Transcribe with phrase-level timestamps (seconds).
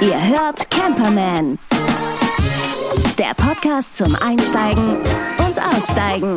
[0.00, 1.58] Ihr hört Camperman.
[3.18, 4.98] Der Podcast zum Einsteigen
[5.38, 6.36] und Aussteigen.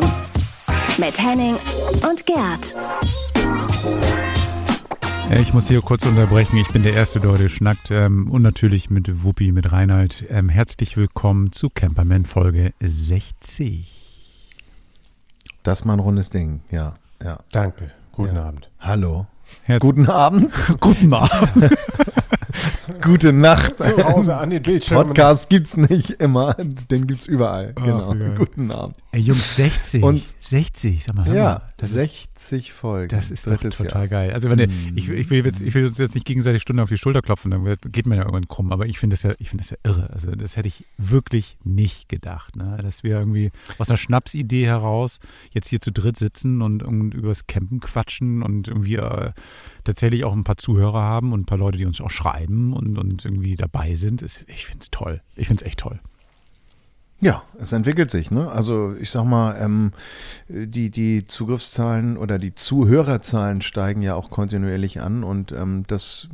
[0.98, 1.58] Mit Henning
[2.10, 2.76] und Gerd.
[5.40, 6.58] Ich muss hier kurz unterbrechen.
[6.58, 7.92] Ich bin der Erste, der heute schnackt.
[7.92, 10.26] Ähm, und natürlich mit Wuppi, mit Reinhard.
[10.30, 13.92] Ähm, herzlich willkommen zu Camperman Folge 60.
[15.62, 16.96] Das ist mal ein rundes Ding, ja.
[17.24, 17.38] ja.
[17.52, 17.92] Danke.
[18.12, 18.46] Guten Ja.
[18.46, 18.72] Abend.
[18.80, 19.28] Hallo.
[19.64, 20.52] Herz Guten Abend.
[20.80, 21.76] Guten Abend.
[23.02, 23.82] Gute Nacht.
[23.82, 25.08] Zu Hause an den Bildschirmen.
[25.08, 27.74] Podcast gibt's nicht immer, den gibt's überall.
[27.78, 28.14] Ach, genau.
[28.14, 28.36] geil.
[28.38, 28.98] Guten Abend.
[29.12, 30.04] Ey, Jungs, 60.
[30.04, 31.26] Und- 60, sag mal.
[31.26, 31.62] hör Ja, mal.
[31.78, 31.96] das ist
[32.40, 33.08] 60 Folgen.
[33.10, 34.08] Das ist doch total Jahr.
[34.08, 34.32] geil.
[34.34, 34.98] Also wenn ihr, Mm.
[34.98, 37.52] ich, ich, will jetzt, ich will uns jetzt nicht gegenseitig Stunde auf die Schulter klopfen,
[37.52, 38.72] dann wird, geht man ja irgendwann krumm.
[38.74, 40.10] Aber ich finde das ja, ich finde das ja irre.
[40.12, 42.80] Also das hätte ich wirklich nicht gedacht, ne?
[42.82, 45.20] dass wir irgendwie aus einer Schnapsidee heraus
[45.52, 49.32] jetzt hier zu dritt sitzen und, und übers Campen quatschen und irgendwie äh,
[49.86, 52.98] tatsächlich auch ein paar Zuhörer haben und ein paar Leute, die uns auch schreiben und,
[52.98, 54.22] und irgendwie dabei sind.
[54.22, 55.22] Ich finde es toll.
[55.36, 56.00] Ich finde es echt toll.
[57.24, 58.32] Ja, es entwickelt sich.
[58.32, 58.52] Ne?
[58.52, 59.94] Also ich sag mal, ähm,
[60.50, 66.28] die, die Zugriffszahlen oder die Zuhörerzahlen steigen ja auch kontinuierlich an und ähm, das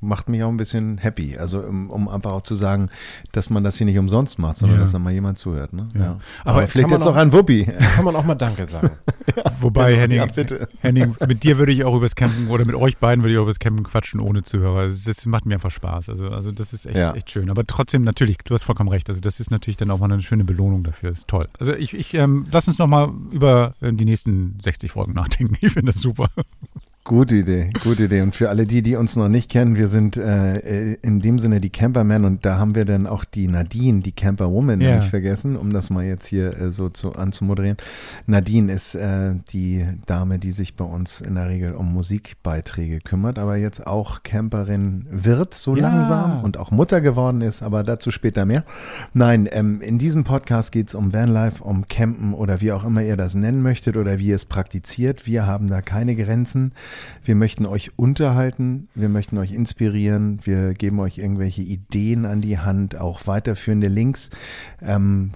[0.00, 1.36] macht mich auch ein bisschen happy.
[1.38, 2.88] Also um, um einfach auch zu sagen,
[3.32, 4.84] dass man das hier nicht umsonst macht, sondern Ja.
[4.84, 5.72] dass da mal jemand zuhört.
[5.72, 5.88] Ne?
[5.94, 6.18] Ja.
[6.44, 7.64] Aber, Aber vielleicht jetzt auch auch- an Wuppi.
[7.64, 8.90] Kann man auch mal Danke sagen.
[9.60, 10.68] Wobei, Genau, Henning, ja, bitte.
[10.80, 13.42] Henning, mit dir würde ich auch übers Campen oder mit euch beiden würde ich auch
[13.44, 14.88] übers Campen quatschen ohne Zuhörer.
[14.88, 16.08] Das, macht mir einfach Spaß.
[16.08, 17.12] Also, also das ist echt, Ja.
[17.14, 17.50] echt schön.
[17.50, 19.08] Aber trotzdem, natürlich, du hast vollkommen recht.
[19.08, 21.10] Also das ist natürlich dann auch mal eine schöne Belohnung dafür.
[21.10, 21.46] Das ist toll.
[21.58, 25.56] Also ich, ich ähm, lass uns nochmal über äh, die nächsten 60 Folgen nachdenken.
[25.60, 26.28] Ich finde das super.
[27.10, 28.20] Gute Idee, gute Idee.
[28.20, 31.60] Und für alle die, die uns noch nicht kennen, wir sind äh, in dem Sinne
[31.60, 34.90] die Camperman und da haben wir dann auch die Nadine, die Camperwoman, Ja.
[34.90, 37.78] nämlich vergessen, um das mal jetzt hier äh, so zu, anzumoderieren.
[38.28, 43.40] Nadine ist äh, die Dame, die sich bei uns in der Regel um Musikbeiträge kümmert,
[43.40, 45.88] aber jetzt auch Camperin wird so Ja.
[45.88, 48.62] langsam und auch Mutter geworden ist, aber dazu später mehr.
[49.14, 53.02] Nein, ähm, in diesem Podcast geht es um Vanlife, um Campen oder wie auch immer
[53.02, 55.26] ihr das nennen möchtet oder wie ihr es praktiziert.
[55.26, 56.70] Wir haben da keine Grenzen.
[57.24, 62.58] Wir möchten euch unterhalten, wir möchten euch inspirieren, wir geben euch irgendwelche Ideen an die
[62.58, 64.30] Hand, auch weiterführende Links.
[64.82, 65.32] Ähm,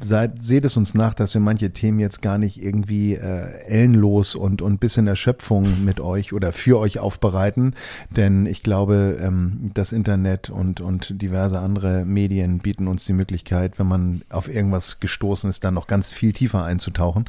[0.00, 4.34] seid, seht es uns nach, dass wir manche Themen jetzt gar nicht irgendwie äh, ellenlos
[4.34, 7.74] und, und bis in Erschöpfung mit euch oder für euch aufbereiten.
[8.10, 13.78] Denn ich glaube, ähm, das Internet und, und diverse andere Medien bieten uns die Möglichkeit,
[13.78, 17.24] wenn man auf irgendwas gestoßen ist, dann noch ganz viel tiefer einzutauchen.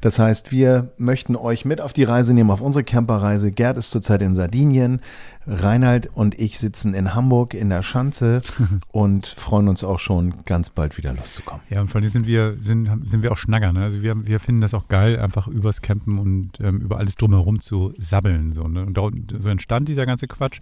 [0.00, 3.29] Das heißt, wir möchten euch mit auf die Reise nehmen, auf unsere Camperreise.
[3.38, 5.00] Gerd ist zurzeit in Sardinien.
[5.46, 8.42] Reinhard und ich sitzen in Hamburg in der Schanze
[8.92, 11.62] und freuen uns auch schon, ganz bald wieder loszukommen.
[11.70, 13.72] Ja, und vor allem sind wir, sind, sind wir auch Schnacker.
[13.72, 13.82] Ne?
[13.82, 17.60] Also wir, wir finden das auch geil, einfach übers Campen und ähm, über alles drumherum
[17.60, 18.52] zu sabbeln.
[18.52, 18.84] So, ne?
[18.84, 19.08] Und da,
[19.38, 20.60] so entstand dieser ganze Quatsch.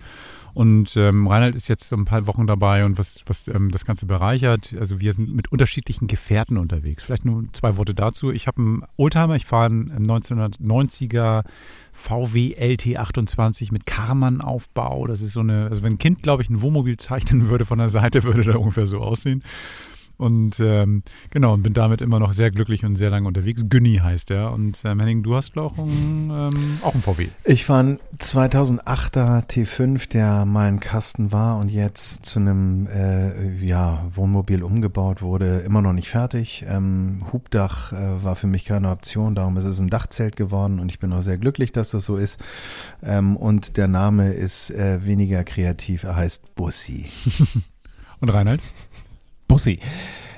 [0.59, 3.85] Und ähm, Reinhard ist jetzt so ein paar Wochen dabei und was, was ähm, das
[3.85, 4.75] Ganze bereichert.
[4.77, 7.05] Also wir sind mit unterschiedlichen Gefährten unterwegs.
[7.05, 8.33] Vielleicht nur zwei Worte dazu.
[8.33, 11.45] Ich habe einen Oldtimer, ich fahre einen 1990er
[11.93, 15.07] VW LT28 mit Karmann-Aufbau.
[15.07, 17.79] Das ist so eine, also wenn ein Kind, glaube ich, ein Wohnmobil zeichnen würde von
[17.79, 19.45] der Seite, würde der ungefähr so aussehen.
[20.19, 23.65] Und ähm, genau, und bin damit immer noch sehr glücklich und sehr lange unterwegs.
[23.69, 24.53] Günni heißt er.
[24.53, 27.29] Und ähm, Henning, du hast auch einen, ähm, auch einen VW.
[27.45, 33.65] Ich fahre einen 2008er T5, der mal ein Kasten war und jetzt zu einem äh,
[33.65, 36.65] ja, Wohnmobil umgebaut wurde, immer noch nicht fertig.
[36.69, 40.89] Ähm, Hubdach äh, war für mich keine Option, darum ist es ein Dachzelt geworden und
[40.89, 42.41] ich bin auch sehr glücklich, dass das so ist.
[43.05, 47.07] Ähm, und der Name ist äh, weniger kreativ, er heißt Bussi.
[48.21, 48.61] Und Reinhard?
[49.49, 49.81] Bussi.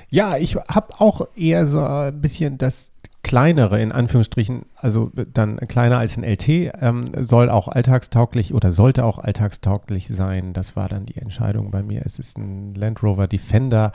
[0.09, 2.91] Ja, ich habe auch eher so ein bisschen das
[3.23, 6.47] kleinere, in Anführungsstrichen, also dann kleiner als ein LT,
[6.81, 10.53] ähm, soll auch alltagstauglich oder sollte auch alltagstauglich sein.
[10.53, 12.01] Das war dann die Entscheidung bei mir.
[12.05, 13.91] Es ist ein Land Rover Defender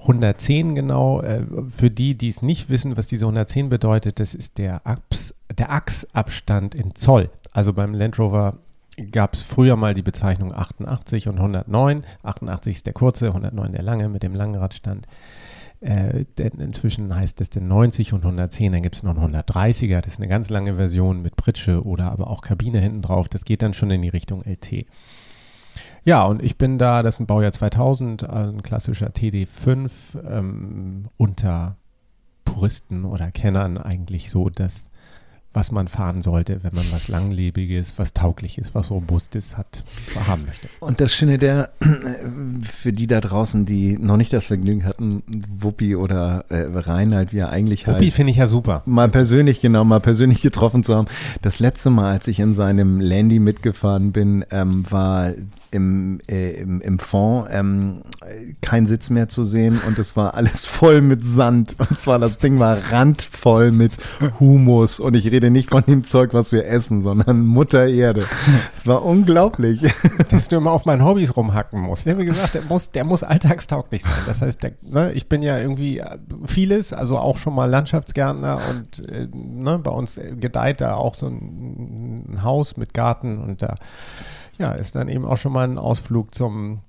[0.00, 1.20] 110 genau.
[1.20, 1.42] Äh,
[1.76, 5.70] für die, die es nicht wissen, was diese 110 bedeutet, das ist der, Achs, der
[5.70, 7.30] Achsabstand in Zoll.
[7.52, 8.58] Also beim Land Rover
[9.10, 12.04] gab es früher mal die Bezeichnung 88 und 109.
[12.22, 15.06] 88 ist der kurze, 109 der lange mit dem langen Radstand.
[15.80, 20.00] Äh, denn inzwischen heißt es denn 90 und 110, dann gibt es noch einen 130er,
[20.00, 23.28] das ist eine ganz lange Version mit Pritsche oder aber auch Kabine hinten drauf.
[23.28, 24.86] Das geht dann schon in die Richtung LT.
[26.04, 29.90] Ja, und ich bin da, das ist ein Baujahr 2000, ein klassischer TD5
[30.26, 31.76] ähm, unter
[32.44, 34.88] Puristen oder Kennern eigentlich so das
[35.54, 39.84] was man fahren sollte, wenn man was Langlebiges, was Taugliches, was Robustes hat,
[40.26, 40.68] haben möchte.
[40.80, 41.70] Und das Schöne der,
[42.62, 47.38] für die da draußen, die noch nicht das Vergnügen hatten, Wuppi oder äh, Reinhard, wie
[47.38, 48.16] er eigentlich Wuppi heißt.
[48.16, 48.82] finde ich ja super.
[48.84, 51.06] Mal persönlich, genau, mal persönlich getroffen zu haben.
[51.40, 55.32] Das letzte Mal, als ich in seinem Landy mitgefahren bin, ähm, war
[55.74, 58.02] im, äh, im, im Fond ähm,
[58.62, 61.74] kein Sitz mehr zu sehen und es war alles voll mit Sand.
[61.78, 63.92] Und zwar das Ding war randvoll mit
[64.38, 65.00] Humus.
[65.00, 68.24] Und ich rede nicht von dem Zeug, was wir essen, sondern Mutter Erde.
[68.72, 69.82] Es war unglaublich.
[70.30, 72.06] Dass du immer auf meinen Hobbys rumhacken musst.
[72.06, 74.12] Wie gesagt, der muss, der muss alltagstauglich sein.
[74.26, 78.60] Das heißt, der, ne, ich bin ja irgendwie äh, vieles, also auch schon mal Landschaftsgärtner
[78.70, 83.62] und äh, ne, bei uns gedeiht da auch so ein, ein Haus mit Garten und
[83.62, 83.76] da
[84.58, 86.80] ja, ist dann eben auch schon mal ein Ausflug zum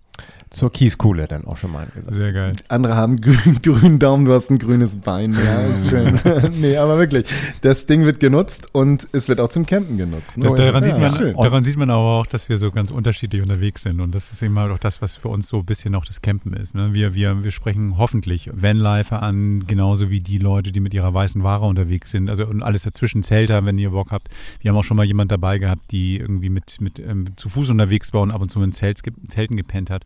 [0.49, 2.15] zur Kieskuhle dann auch schon mal angesagt.
[2.15, 2.55] Sehr geil.
[2.67, 5.33] Andere haben grün, grünen Daumen, du hast ein grünes Bein.
[5.33, 6.19] Ja, ist schön.
[6.61, 7.25] nee, aber wirklich,
[7.61, 10.37] das Ding wird genutzt und es wird auch zum Campen genutzt.
[10.37, 10.43] Ne?
[10.43, 11.35] Das, daran, ja, sieht man, schön.
[11.35, 14.01] daran sieht man aber auch, dass wir so ganz unterschiedlich unterwegs sind.
[14.01, 16.21] Und das ist eben halt auch das, was für uns so ein bisschen auch das
[16.21, 16.75] Campen ist.
[16.75, 16.93] Ne?
[16.93, 21.43] Wir, wir, wir sprechen hoffentlich Vanlifer an, genauso wie die Leute, die mit ihrer weißen
[21.43, 22.29] Ware unterwegs sind.
[22.29, 24.29] Also und alles dazwischen, Zelter, wenn ihr Bock habt.
[24.59, 27.69] Wir haben auch schon mal jemand dabei gehabt, die irgendwie mit, mit ähm, zu Fuß
[27.69, 30.05] unterwegs war und ab und zu in Zelt, Zelten gepennt hat.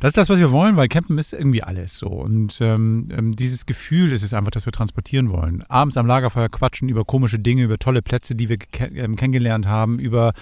[0.00, 2.08] Das ist das, was wir wollen, weil Campen ist irgendwie alles so.
[2.08, 5.64] Und ähm, ähm, dieses Gefühl ist es einfach, das wir transportieren wollen.
[5.68, 8.58] Abends am Lagerfeuer quatschen über komische Dinge, über tolle Plätze, die wir
[8.94, 10.32] ähm, kennengelernt haben, über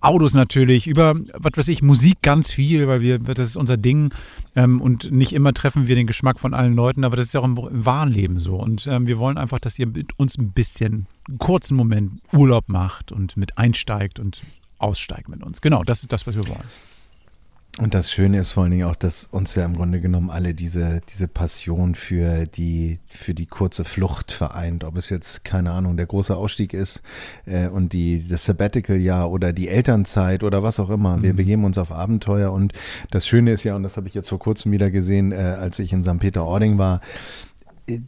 [0.00, 4.12] Autos natürlich, über, was weiß ich, Musik ganz viel, weil wir, das ist unser Ding.
[4.56, 7.40] Ähm, und nicht immer treffen wir den Geschmack von allen Leuten, aber das ist ja
[7.40, 8.56] auch im, im wahren Leben so.
[8.56, 12.68] Und ähm, wir wollen einfach, dass ihr mit uns ein bisschen, einen kurzen Moment Urlaub
[12.68, 14.42] macht und mit einsteigt und
[14.78, 15.60] aussteigt mit uns.
[15.60, 16.64] Genau, das ist das, was wir wollen.
[17.80, 20.54] Und das Schöne ist vor allen Dingen auch, dass uns ja im Grunde genommen alle
[20.54, 24.84] diese, diese Passion für die, für die kurze Flucht vereint.
[24.84, 27.02] Ob es jetzt, keine Ahnung, der große Ausstieg ist
[27.46, 31.20] äh, und die, das Sabbatical-Jahr oder die Elternzeit oder was auch immer.
[31.20, 32.72] Wir begeben uns auf Abenteuer und
[33.10, 35.80] das Schöne ist ja, und das habe ich jetzt vor kurzem wieder gesehen, äh, als
[35.80, 36.20] ich in St.
[36.20, 37.00] Peter-Ording war,
[37.88, 37.98] äh,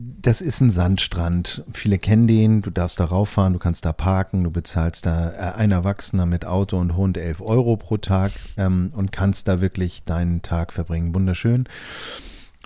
[0.00, 1.64] das ist ein Sandstrand.
[1.72, 2.62] Viele kennen den.
[2.62, 6.44] Du darfst da rauffahren, du kannst da parken, du bezahlst da äh, ein Erwachsener mit
[6.44, 11.14] Auto und Hund 11 Euro pro Tag ähm, und kannst da wirklich deinen Tag verbringen.
[11.14, 11.68] Wunderschön.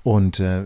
[0.03, 0.65] Und äh,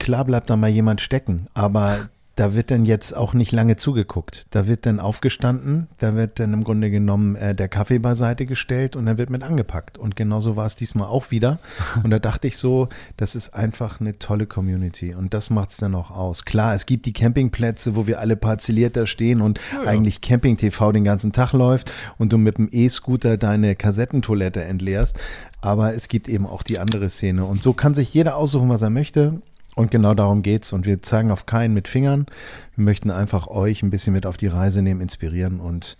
[0.00, 4.46] klar bleibt da mal jemand stecken, aber da wird dann jetzt auch nicht lange zugeguckt.
[4.50, 8.94] Da wird dann aufgestanden, da wird dann im Grunde genommen äh, der Kaffee beiseite gestellt
[8.94, 9.98] und dann wird mit angepackt.
[9.98, 11.58] Und genauso war es diesmal auch wieder.
[12.04, 15.78] Und da dachte ich so, das ist einfach eine tolle Community und das macht es
[15.78, 16.44] dann auch aus.
[16.44, 21.04] Klar, es gibt die Campingplätze, wo wir alle parzelliert da stehen und eigentlich Camping-TV den
[21.04, 25.18] ganzen Tag läuft und du mit dem E-Scooter deine Kassettentoilette entleerst.
[25.60, 27.44] Aber es gibt eben auch die andere Szene.
[27.44, 29.42] Und so kann sich jeder aussuchen, was er möchte.
[29.78, 30.72] Und genau darum geht's.
[30.72, 32.26] Und wir zeigen auf keinen mit Fingern.
[32.74, 35.60] Wir möchten einfach euch ein bisschen mit auf die Reise nehmen, inspirieren.
[35.60, 35.96] Und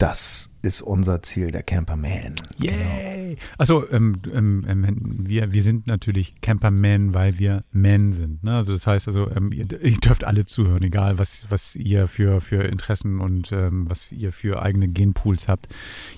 [0.00, 2.34] das ist unser Ziel, der Camperman.
[2.58, 3.36] Yay!
[3.58, 8.42] Also ähm, ähm, ähm, wir, wir sind natürlich Camperman, weil wir Men sind.
[8.42, 8.56] Ne?
[8.56, 12.40] Also das heißt also, ähm, ihr, ihr dürft alle zuhören, egal was, was ihr für,
[12.40, 15.68] für Interessen und ähm, was ihr für eigene Genpools habt.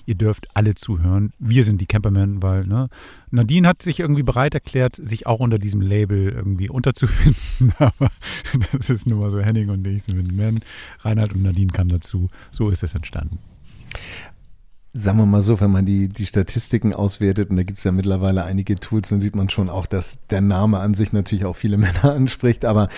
[0.05, 1.33] Ihr dürft alle zuhören.
[1.39, 2.87] Wir sind die Camperman, weil ne?
[3.31, 7.73] Nadine hat sich irgendwie bereit erklärt, sich auch unter diesem Label irgendwie unterzufinden.
[7.79, 8.11] Aber
[8.71, 10.61] das ist nun mal so, Henning und ich sind Men.
[10.99, 12.29] Reinhard und Nadine kamen dazu.
[12.51, 13.39] So ist es entstanden.
[14.95, 17.91] Sagen wir mal so, wenn man die, die Statistiken auswertet, und da gibt es ja
[17.91, 21.55] mittlerweile einige Tools, dann sieht man schon auch, dass der Name an sich natürlich auch
[21.55, 22.63] viele Männer anspricht.
[22.63, 22.89] Aber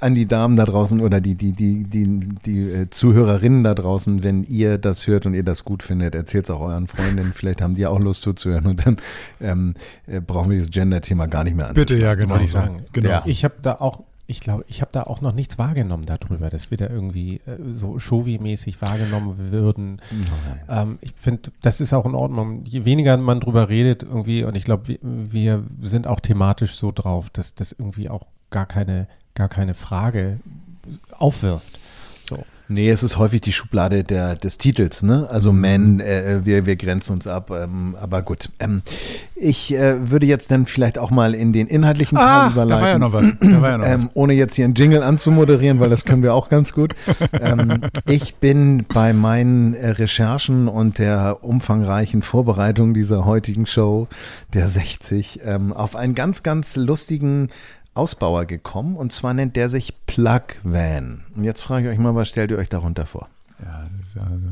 [0.00, 4.22] an die Damen da draußen oder die, die, die, die, die äh, Zuhörerinnen da draußen,
[4.22, 7.34] wenn ihr das hört und ihr das gut findet, erzählt es auch euren Freundinnen.
[7.34, 8.96] Vielleicht haben die auch Lust zuzuhören und dann
[9.42, 9.74] ähm,
[10.06, 11.74] äh, brauchen wir das Gender-Thema gar nicht mehr an.
[11.74, 12.40] Bitte, ja, genau.
[12.40, 12.84] Ich sagen.
[12.94, 13.10] Genau.
[13.10, 13.22] Ja.
[13.26, 16.70] Ich habe da auch, ich glaube, ich habe da auch noch nichts wahrgenommen darüber, dass
[16.70, 20.00] wir da irgendwie äh, so Shovi-mäßig wahrgenommen würden.
[20.68, 22.64] Ähm, ich finde, das ist auch in Ordnung.
[22.64, 26.90] Je weniger man drüber redet irgendwie, und ich glaube, wir, wir sind auch thematisch so
[26.92, 30.40] drauf, dass das irgendwie auch gar keine, gar keine Frage
[31.12, 31.78] aufwirft.
[32.72, 35.28] Nee, es ist häufig die Schublade der, des Titels, ne?
[35.30, 35.60] Also Mhm.
[35.60, 38.48] Men, äh, wir, wir grenzen uns ab, ähm, aber gut.
[38.58, 38.82] Ähm,
[39.36, 42.82] ich äh, würde jetzt dann vielleicht auch mal in den inhaltlichen Teil da überleiten.
[42.82, 43.26] war ja noch was.
[43.40, 44.00] Da war ja noch was.
[44.00, 46.94] Ähm, ohne jetzt hier einen Jingle anzumoderieren, weil das können wir auch ganz gut.
[47.40, 54.08] ähm, ich bin bei meinen äh, Recherchen und der umfangreichen Vorbereitung dieser heutigen Show,
[54.54, 57.48] der 60, ähm, auf einen ganz, ganz lustigen
[57.94, 58.96] Ausbauer gekommen.
[58.96, 61.22] Und zwar nennt der sich Plug Van.
[61.36, 63.28] Und jetzt frage ich euch mal, was stellt ihr euch darunter vor?
[63.62, 64.46] Ja, das ist, also,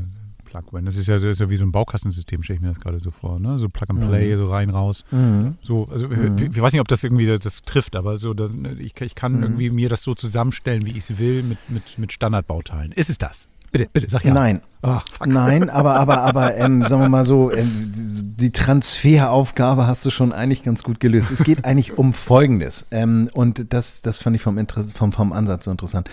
[0.45, 0.85] Plug-in.
[0.85, 2.99] Das, ist ja, das ist ja wie so ein Baukastensystem, stelle ich mir das gerade
[2.99, 3.39] so vor.
[3.39, 3.57] Ne?
[3.57, 4.39] So Plug and Play, Mhm.
[4.39, 5.05] so rein, raus.
[5.11, 5.55] Mhm.
[5.61, 6.37] So, also Mhm.
[6.37, 9.37] ich, ich weiß nicht, ob das irgendwie das trifft, aber so, das, ich, ich kann
[9.37, 9.43] Mhm.
[9.43, 12.91] irgendwie mir das so zusammenstellen, wie ich es will, mit, mit, mit Standardbauteilen.
[12.91, 13.47] Ist es das?
[13.71, 14.33] Bitte, bitte, sag ja.
[14.33, 15.27] Nein, fuck.
[15.27, 20.33] Nein, aber, aber, aber, ähm, sagen wir mal so, ähm, die Transferaufgabe hast du schon
[20.33, 21.31] eigentlich ganz gut gelöst.
[21.31, 22.85] Es geht eigentlich um Folgendes.
[22.91, 26.09] Ähm, und das, das fand ich vom, Inter vom, vom Ansatz so interessant.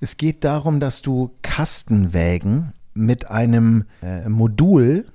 [0.00, 5.06] Es geht darum, dass du Kastenwägen mit einem äh, Modul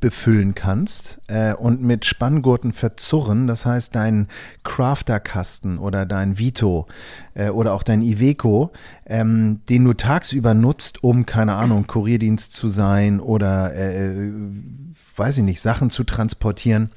[0.00, 3.46] befüllen kannst äh, und mit Spanngurten verzurren.
[3.46, 4.28] Das heißt, dein
[4.64, 6.86] Crafter-Kasten oder dein Vito
[7.34, 8.72] äh, oder auch dein Iveco,
[9.06, 14.30] ähm, den du tagsüber nutzt, um, keine Ahnung, Kurierdienst zu sein oder, äh,
[15.16, 16.90] weiß ich nicht, Sachen zu transportieren,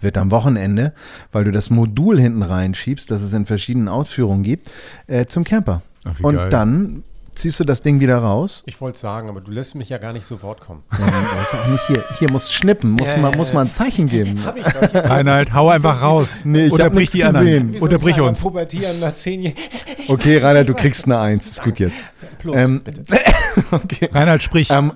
[0.00, 0.94] wird am Wochenende,
[1.32, 4.70] weil du das Modul hinten reinschiebst, das es in verschiedenen Ausführungen gibt,
[5.06, 5.82] äh, zum Camper.
[6.04, 6.50] Ach, und geil.
[6.50, 7.02] dann
[7.34, 8.62] ziehst du das Ding wieder raus.
[8.66, 10.82] Ich wollte sagen, aber du lässt mich ja gar nicht so Wort kommen.
[10.98, 11.06] Ja,
[11.38, 12.04] das ist auch nicht hier.
[12.18, 14.44] Hier muss schnippen, muss, man, muss man ein Zeichen geben.
[14.44, 14.82] Hab ich doch.
[14.82, 16.40] Ich hab Reinhard, hau einfach raus.
[16.44, 17.74] Nee, ich Unterbrich die anderen.
[17.74, 18.40] so Unterbrich uns.
[18.40, 19.60] Pubertierender Zehnjähriger.
[20.08, 21.48] Okay, Rainer, du kriegst eine Eins.
[21.48, 21.96] Ist gut jetzt.
[22.38, 23.02] Plus, Ähm, bitte.
[23.70, 24.08] okay.
[24.12, 24.68] Reinhard, sprich.
[24.70, 24.92] Ähm,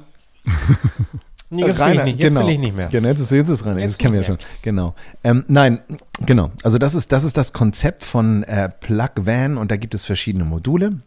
[1.51, 2.47] Nee, jetzt will ich nicht, jetzt genau.
[2.47, 2.89] will ich nicht mehr.
[2.89, 4.39] Genau, jetzt ist, jetzt ist Rainer, das Jetzt kennen wir ja schon.
[4.63, 4.95] Genau.
[5.23, 5.81] Ähm, nein,
[6.27, 6.51] genau.
[6.65, 10.05] Also das ist, das ist das Konzept von äh, Plug Van und da gibt es
[10.05, 10.99] verschiedene Module.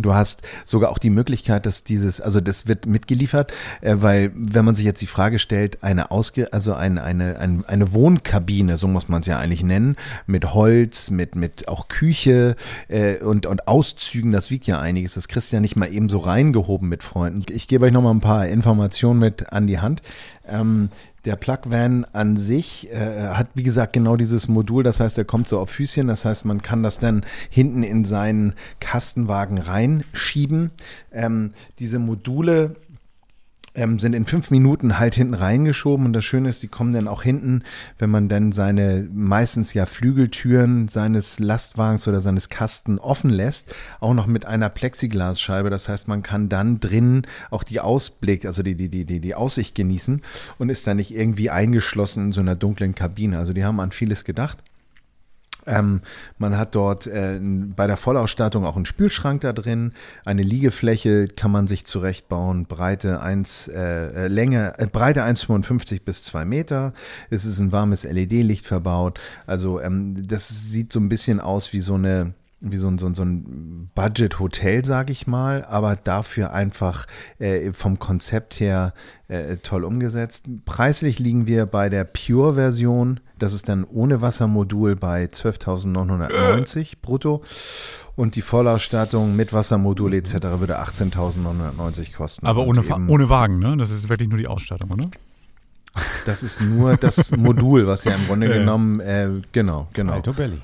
[0.00, 4.64] Du hast sogar auch die Möglichkeit, dass dieses, also das wird mitgeliefert, äh, weil wenn
[4.64, 8.88] man sich jetzt die Frage stellt, eine Ausge, also eine, eine, eine, eine Wohnkabine, so
[8.88, 9.96] muss man es ja eigentlich nennen,
[10.26, 12.56] mit Holz, mit, mit auch Küche
[12.88, 15.14] äh, und, und Auszügen, das wiegt ja einiges.
[15.14, 17.44] Das kriegst du ja nicht mal eben so reingehoben mit Freunden.
[17.52, 20.02] Ich gebe euch noch mal ein paar Informationen mit an die Hand.
[20.46, 20.90] Ähm,
[21.24, 24.82] der Plug-Van an sich äh, hat, wie gesagt, genau dieses Modul.
[24.82, 26.06] Das heißt, er kommt so auf Füßchen.
[26.06, 30.70] Das heißt, man kann das dann hinten in seinen Kastenwagen reinschieben.
[31.12, 32.74] Ähm, diese Module
[33.74, 37.08] ähm, sind in fünf Minuten halt hinten reingeschoben und das Schöne ist, die kommen dann
[37.08, 37.62] auch hinten,
[37.98, 44.14] wenn man dann seine meistens ja Flügeltüren seines Lastwagens oder seines Kasten offen lässt, auch
[44.14, 45.70] noch mit einer Plexiglasscheibe.
[45.70, 49.34] Das heißt, man kann dann drinnen auch die Ausblick, also die, die, die, die, die
[49.34, 50.22] Aussicht genießen
[50.58, 53.38] und ist dann nicht irgendwie eingeschlossen in so einer dunklen Kabine.
[53.38, 54.58] Also die haben an vieles gedacht.
[55.66, 56.00] Ähm,
[56.38, 59.92] man hat dort äh, bei der Vollausstattung auch einen Spülschrank da drin,
[60.24, 66.24] eine Liegefläche kann man sich zurechtbauen, Breite 1, äh, äh, Länge, äh, Breite 1,55 bis
[66.24, 66.92] 2 Meter.
[67.30, 69.18] Es ist ein warmes LED-Licht verbaut.
[69.46, 73.06] Also ähm, das sieht so ein bisschen aus wie so eine wie so ein, so
[73.06, 77.06] ein, so ein Budget-Hotel, sage ich mal, aber dafür einfach
[77.38, 78.94] äh, vom Konzept her
[79.28, 80.46] äh, toll umgesetzt.
[80.64, 87.42] Preislich liegen wir bei der Pure-Version, das ist dann ohne Wassermodul bei 12.990 brutto
[88.16, 90.32] und die Vollausstattung mit Wassermodul etc.
[90.58, 92.46] würde 18.990 kosten.
[92.46, 93.76] aber ohne, ohne Wagen, ne?
[93.76, 95.10] Das ist wirklich nur die Ausstattung, oder?
[96.26, 100.14] Das ist nur das Modul, was ja im Grunde genommen, äh, genau, genau.
[100.14, 100.60] Alto Belly.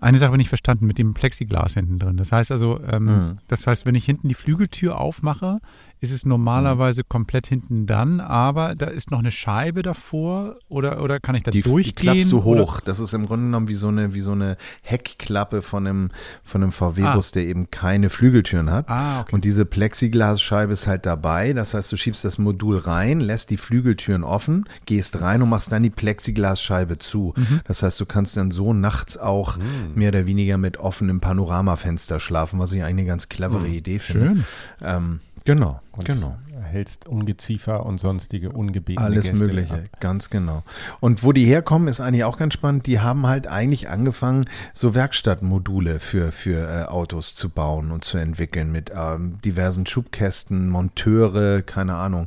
[0.00, 2.16] Eine Sache bin ich verstanden mit dem Plexiglas hinten drin.
[2.16, 3.38] Das heißt also, ähm, Mhm.
[3.48, 5.58] das heißt, wenn ich hinten die Flügeltür aufmache,
[6.06, 11.18] ist es normalerweise komplett hinten dran, aber da ist noch eine Scheibe davor oder, oder
[11.20, 11.94] kann ich da Die, die durchgehen?
[11.96, 12.80] klappst du oder- hoch.
[12.80, 16.10] Das ist im Grunde genommen wie so eine, wie so eine Heckklappe von einem,
[16.44, 18.88] von einem VW-Bus, der eben keine Flügeltüren hat.
[18.88, 19.34] Ah, okay.
[19.34, 21.52] Und diese Plexiglasscheibe ist halt dabei.
[21.52, 25.72] Das heißt, du schiebst das Modul rein, lässt die Flügeltüren offen, gehst rein und machst
[25.72, 27.34] dann die Plexiglasscheibe zu.
[27.36, 27.60] Mhm.
[27.66, 29.58] Das heißt, du kannst dann so nachts auch
[29.94, 34.26] mehr oder weniger mit offenem Panoramafenster schlafen, was ich eigentlich eine ganz clevere Idee finde.
[34.26, 34.44] Schön.
[34.82, 36.36] Ähm, genau, Und genau.
[36.54, 40.00] Erhältst Ungeziefer und sonstige ungebetene Alles Gäste Mögliche, ab.
[40.00, 40.64] ganz genau.
[41.00, 42.86] Und wo die herkommen, ist eigentlich auch ganz spannend.
[42.86, 48.18] Die haben halt eigentlich angefangen, so Werkstattmodule für, für äh, Autos zu bauen und zu
[48.18, 52.26] entwickeln mit ähm, diversen Schubkästen, Monteure, keine Ahnung,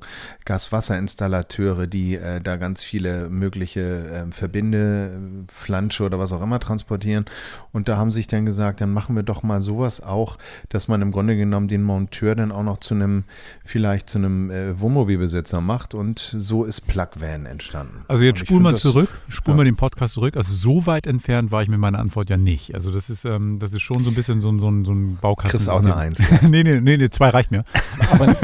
[0.50, 7.25] Gaswasserinstallateure, die äh, da ganz viele mögliche äh, Verbinde, Flansche oder was auch immer transportieren.
[7.72, 10.39] Und da haben sich dann gesagt, dann machen wir doch mal sowas auch,
[10.70, 13.25] dass man im Grunde genommen den Monteur dann auch noch zu einem,
[13.63, 15.94] vielleicht zu einem äh, Wohnmobilbesitzer macht.
[15.94, 18.03] Und so ist Plug Van entstanden.
[18.08, 19.62] Also jetzt spulen wir zurück, spulen ja.
[19.62, 20.36] wir den Podcast zurück.
[20.36, 22.74] Also so weit entfernt war ich mit meiner Antwort ja nicht.
[22.74, 24.94] Also das ist, ähm, das ist schon so ein bisschen so, ein- so, ein- so
[24.94, 25.51] ein Baukasten.
[25.51, 26.20] Kriegst auch eine Eins.
[26.41, 27.63] nee, nee, nee, nee, zwei reicht mir.
[28.12, 28.36] Aber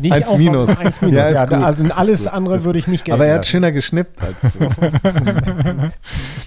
[0.00, 0.68] nicht Eins auch minus.
[0.68, 1.16] Noch eins minus.
[1.16, 1.58] Ja, Ja, ist gut.
[1.58, 2.34] also alles Ist gut.
[2.34, 5.90] andere würde ich nicht gelten Aber er hat schöner geschnippt als du.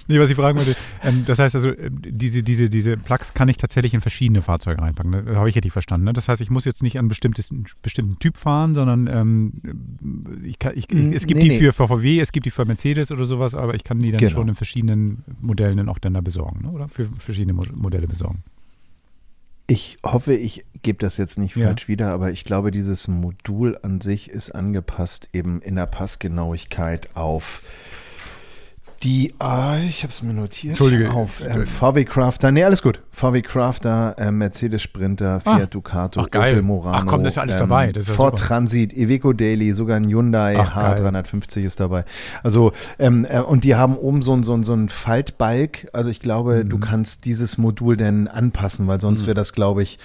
[0.08, 3.48] Nee, was ich fragen wollte, ähm, das heißt also, ähm, diese, diese, diese Plugs kann
[3.48, 5.10] ich tatsächlich in verschiedene Fahrzeuge reinpacken.
[5.10, 5.22] Ne?
[5.24, 6.04] Das habe ich richtig verstanden.
[6.06, 6.12] Ne?
[6.12, 9.52] Das heißt, ich muss jetzt nicht an einen bestimmten Typ fahren, sondern ähm,
[10.44, 11.58] ich kann, ich, ich, es gibt Nee, die nee.
[11.58, 14.32] für VW, es gibt die für Mercedes oder sowas, aber ich kann die dann Genau.
[14.32, 16.70] schon in verschiedenen Modellen dann auch dann da besorgen, ne?
[16.70, 16.88] oder?
[16.88, 18.42] Für verschiedene Mo- Modelle besorgen.
[19.70, 21.66] Ich hoffe, ich gebe das jetzt nicht Ja.
[21.66, 27.14] falsch wieder, aber ich glaube, dieses Modul an sich ist angepasst eben in der Passgenauigkeit
[27.14, 27.62] auf
[29.04, 31.10] die, ah, ich habe es mir notiert, Entschuldige.
[31.12, 35.66] auf ähm, VW Crafter, nee, alles gut, VW Crafter, ähm, Mercedes Sprinter, Fiat Ah.
[35.66, 36.54] Ducato, Ach, geil.
[36.54, 38.48] Opel Morano, Ach komm, das ist ja alles dabei, das ist ja Ford super.
[38.48, 41.06] Transit, Iveco Daily, sogar ein Hyundai Ach, geil.
[41.06, 42.04] H350 ist dabei.
[42.42, 46.10] Also, ähm, äh, und die haben oben so, ein- so, ein- so ein Faltbalk, also
[46.10, 46.68] ich glaube, Mhm.
[46.68, 49.98] du kannst dieses Modul denn anpassen, weil sonst wäre das, glaube ich,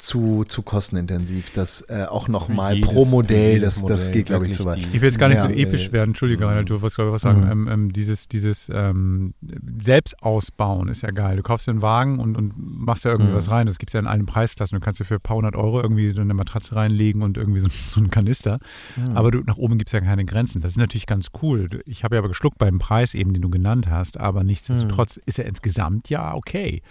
[0.00, 1.50] zu, zu kostenintensiv.
[1.52, 4.78] Das äh, auch nochmal pro Modell, das, das geht, glaube ich, zu weit.
[4.78, 7.12] Ich will jetzt gar nicht Ja, so episch äh, werden, Entschuldige, Reinhard, du wolltest gerade
[7.12, 7.48] was sagen.
[7.50, 9.34] Ähm, ähm, dieses dieses ähm,
[9.80, 11.36] Selbstausbauen ist ja geil.
[11.36, 13.36] Du kaufst dir einen Wagen und, und machst da irgendwie Mhm.
[13.36, 13.66] was rein.
[13.66, 14.78] Das gibt es ja in allen Preisklassen.
[14.78, 17.60] Du kannst dir für ein paar hundert Euro irgendwie so eine Matratze reinlegen und irgendwie
[17.60, 18.58] so, so einen Kanister.
[18.96, 19.16] Mhm.
[19.16, 20.60] Aber du, nach oben gibt es ja keine Grenzen.
[20.60, 21.68] Das ist natürlich ganz cool.
[21.86, 24.18] Ich habe ja aber geschluckt beim Preis eben, den du genannt hast.
[24.18, 25.22] Aber nichtsdestotrotz Mhm.
[25.26, 26.82] ist er insgesamt ja okay.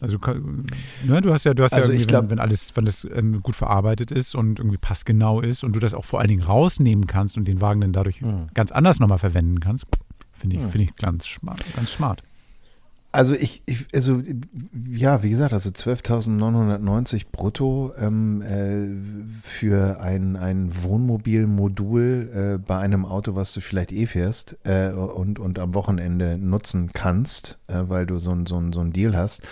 [0.00, 0.18] Also
[1.04, 3.42] ne, du hast ja, du hast Also ja glaub- wenn, wenn alles, wenn das ähm,
[3.42, 7.06] gut verarbeitet ist und irgendwie passgenau ist und du das auch vor allen Dingen rausnehmen
[7.06, 8.48] kannst und den Wagen dann dadurch Mhm.
[8.54, 9.86] ganz anders nochmal verwenden kannst,
[10.32, 10.70] finde ich, Mhm.
[10.70, 12.22] finde ich ganz smart, ganz smart.
[13.12, 14.22] Also ich, ich, also
[14.88, 23.04] ja, wie gesagt, also 12.990 brutto ähm, äh, für ein, ein Wohnmobilmodul äh, bei einem
[23.04, 28.06] Auto, was du vielleicht eh fährst äh, und, und am Wochenende nutzen kannst, äh, weil
[28.06, 29.42] du so ein, so ein, so ein Deal hast,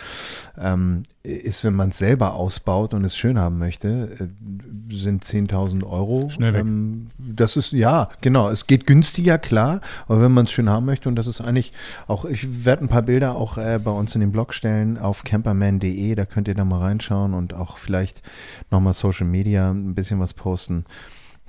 [0.57, 5.85] ähm, ist, wenn man es selber ausbaut und es schön haben möchte, äh, sind 10.000
[5.85, 6.31] Euro.
[6.31, 6.61] Schnell weg.
[6.61, 10.87] Ähm, das ist, ja, genau, es geht günstiger, klar, aber wenn man es schön haben
[10.87, 11.73] möchte und das ist eigentlich
[12.07, 15.25] auch, ich werde ein paar Bilder auch äh, bei uns in den Blog stellen auf
[15.25, 18.23] camperman.de, da könnt ihr da mal reinschauen und auch vielleicht
[18.71, 20.85] nochmal Social Media ein bisschen was posten.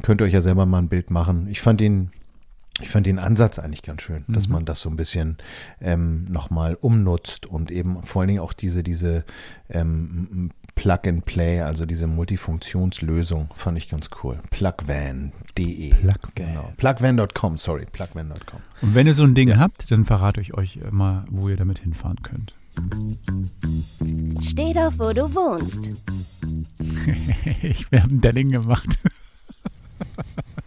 [0.04, 1.48] Könnt ihr euch ja selber mal ein Bild machen.
[1.50, 2.12] Ich fand den,
[2.80, 4.54] ich fand den Ansatz eigentlich ganz schön, dass Mhm.
[4.54, 5.38] man das so ein bisschen
[5.82, 9.26] ähm, nochmal umnutzt und eben vor allen Dingen auch diese, diese
[9.70, 14.40] ähm, Plug and Play, also diese Multifunktionslösung, fand ich ganz cool.
[14.50, 15.90] Plugvan.de.
[15.90, 16.32] Plugvan.
[16.36, 16.74] Genau.
[16.78, 18.62] Plugvan.com, sorry, plugvan.com.
[18.82, 21.80] Und wenn ihr so ein Ding habt, dann verrate ich euch mal, wo ihr damit
[21.80, 22.56] hinfahren könnt.
[24.42, 26.00] Steh doch, wo du wohnst.
[27.62, 29.00] ich, wir haben Delling gemacht.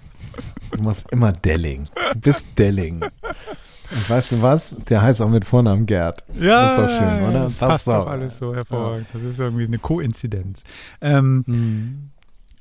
[0.73, 1.89] Du machst immer Delling.
[2.15, 3.03] Du bist Delling.
[3.03, 4.75] Und weißt du was?
[4.89, 6.25] Der heißt auch mit Vornamen Gerd.
[6.41, 7.43] Ja, das ist doch schön, oder?
[7.45, 9.07] Das passt doch alles so hervorragend.
[9.13, 10.63] Das ist irgendwie eine Koinzidenz.
[11.01, 12.09] Ähm, Mhm.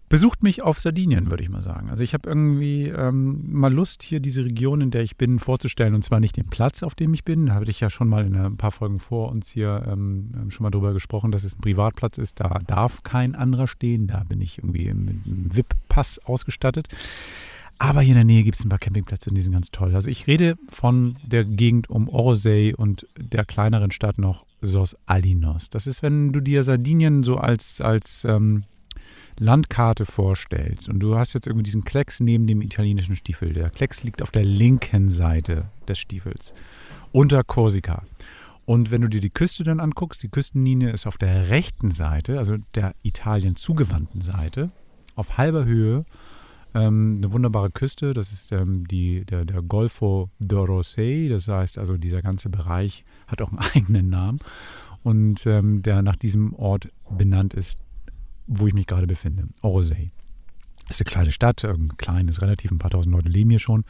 [0.09, 1.89] Besucht mich auf Sardinien, würde ich mal sagen.
[1.89, 5.95] Also ich habe irgendwie ähm, mal Lust, hier diese Region, in der ich bin, vorzustellen.
[5.95, 7.45] Und zwar nicht den Platz, auf dem ich bin.
[7.45, 10.65] Da hatte ich ja schon mal in ein paar Folgen vor uns hier ähm, schon
[10.65, 12.41] mal drüber gesprochen, dass es ein Privatplatz ist.
[12.41, 14.07] Da darf kein anderer stehen.
[14.07, 16.89] Da bin ich irgendwie mit einem VIP-Pass ausgestattet.
[17.81, 19.95] Aber hier in der Nähe gibt es ein paar Campingplätze und die sind ganz toll.
[19.95, 25.71] Also ich rede von der Gegend um Orosei und der kleineren Stadt noch Sos Alinos.
[25.71, 28.65] Das ist, wenn du dir Sardinien so als, als ähm,
[29.39, 33.51] Landkarte vorstellst und du hast jetzt irgendwie diesen Klecks neben dem italienischen Stiefel.
[33.51, 36.53] Der Klecks liegt auf der linken Seite des Stiefels
[37.11, 38.03] unter Korsika.
[38.65, 42.37] Und wenn du dir die Küste dann anguckst, die Küstenlinie ist auf der rechten Seite,
[42.37, 44.69] also der Italien zugewandten Seite,
[45.15, 46.05] auf halber Höhe
[46.73, 48.13] ähm, eine wunderbare Küste.
[48.13, 51.29] Das ist ähm, die, der, der Golfo d'Orosei.
[51.29, 54.39] Das heißt also, dieser ganze Bereich hat auch einen eigenen Namen
[55.03, 57.79] und ähm, der nach diesem Ort benannt ist,
[58.47, 59.47] wo ich mich gerade befinde.
[59.61, 60.11] Orosei.
[60.87, 63.59] Das ist eine kleine Stadt, ähm, klein ist relativ, ein paar tausend Leute leben hier
[63.59, 63.83] schon.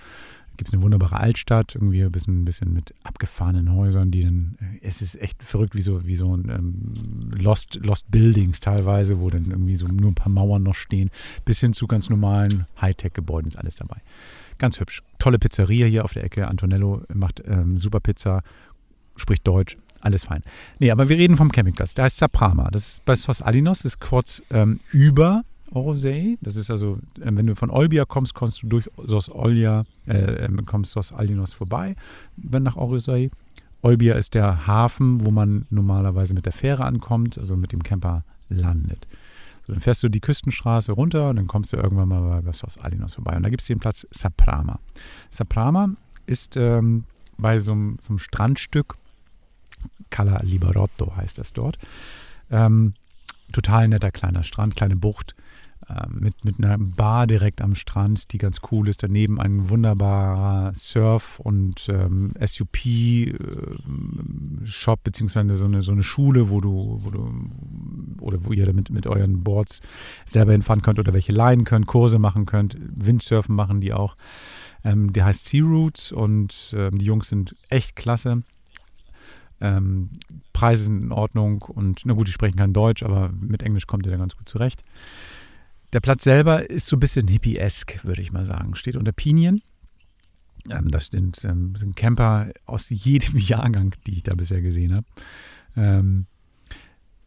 [0.57, 4.57] Gibt es eine wunderbare Altstadt, irgendwie ein bisschen, ein bisschen mit abgefahrenen Häusern, die dann,
[4.59, 9.19] äh, es ist echt verrückt, wie so, wie so ein ähm, Lost, Lost Buildings teilweise,
[9.21, 11.09] wo dann irgendwie so nur ein paar Mauern noch stehen,
[11.45, 13.97] bis hin zu ganz normalen Hightech-Gebäuden ist alles dabei.
[14.57, 15.01] Ganz hübsch.
[15.17, 16.47] Tolle Pizzeria hier auf der Ecke.
[16.47, 18.43] Antonello macht ähm, super Pizza,
[19.15, 20.41] spricht Deutsch, alles fein.
[20.79, 21.93] Nee, aber wir reden vom Campingplatz.
[21.93, 22.69] Da ist Zaprama.
[22.71, 26.37] Das ist bei Sos Alinos, ist kurz ähm, über Orosei.
[26.41, 30.45] Das ist also, ähm, wenn du von Olbia kommst, kommst du durch Sos Olja, äh,
[30.45, 31.95] ähm, kommst Sos Alinos vorbei,
[32.37, 33.31] wenn nach Orosei.
[33.81, 38.23] Olbia ist der Hafen, wo man normalerweise mit der Fähre ankommt, also mit dem Camper
[38.49, 39.07] landet.
[39.65, 42.77] So, dann fährst du die Küstenstraße runter und dann kommst du irgendwann mal bei, Sos
[42.77, 43.35] Alinos vorbei.
[43.35, 44.79] Und da gibt es den Platz Saprama.
[45.31, 45.89] Saprama
[46.27, 47.05] ist ähm,
[47.37, 48.97] bei so einem, so einem Strandstück,
[50.09, 51.79] Cala Liberotto heißt das dort.
[52.51, 52.93] Ähm,
[53.51, 55.35] total netter kleiner Strand, kleine Bucht
[56.09, 59.03] mit, mit einer Bar direkt am Strand, die ganz cool ist.
[59.03, 63.33] Daneben ein wunderbarer Surf- und ähm, SUP-Shop,
[65.03, 67.31] beziehungsweise so eine, so eine Schule, wo du, wo du
[68.19, 69.81] oder wo ihr damit mit euren Boards
[70.25, 72.77] selber hinfahren könnt oder welche leihen könnt, Kurse machen könnt.
[72.79, 74.15] Windsurfen machen die auch.
[74.83, 78.43] Ähm, der heißt Sea Roots und ähm, die Jungs sind echt klasse.
[79.59, 80.09] Ähm,
[80.53, 84.07] Preise sind in Ordnung und na gut, die sprechen kein Deutsch, aber mit Englisch kommt
[84.07, 84.81] ihr da ganz gut zurecht.
[85.93, 88.75] Der Platz selber ist so ein bisschen hippie-esk, würde ich mal sagen.
[88.75, 89.61] Steht unter Pinien.
[90.69, 95.05] Ähm, das sind, ähm, sind Camper aus jedem Jahrgang, die ich da bisher gesehen habe.
[95.75, 96.27] Ähm,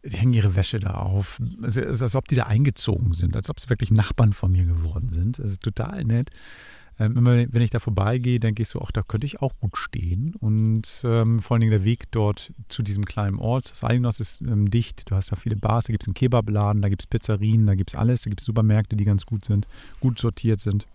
[0.03, 1.41] die hängen ihre Wäsche da auf.
[1.61, 5.09] Also, als ob die da eingezogen sind, als ob sie wirklich Nachbarn von mir geworden
[5.09, 5.39] sind.
[5.39, 6.29] Das ist total nett.
[6.97, 9.77] Ähm, immer wenn ich da vorbeigehe, denke ich so, ach, da könnte ich auch gut
[9.77, 10.33] stehen.
[10.39, 14.41] Und ähm, vor allen Dingen der Weg dort zu diesem kleinen Ort, das Salinos ist
[14.41, 15.09] ähm, dicht.
[15.09, 17.75] Du hast da viele Bars, da gibt es einen Kebabladen, da gibt es Pizzerien, da
[17.75, 18.21] gibt es alles.
[18.21, 19.67] Da gibt es Supermärkte, die ganz gut sind,
[19.99, 20.87] gut sortiert sind.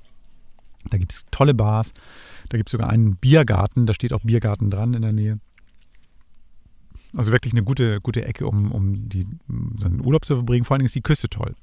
[0.89, 1.93] Da gibt es tolle Bars.
[2.49, 5.39] Da gibt es sogar einen Biergarten, da steht auch Biergarten dran in der Nähe.
[7.15, 10.65] Also wirklich eine gute, gute Ecke, um, um die, um Urlaub zu verbringen.
[10.65, 11.55] Vor allen Dingen ist die Küste toll.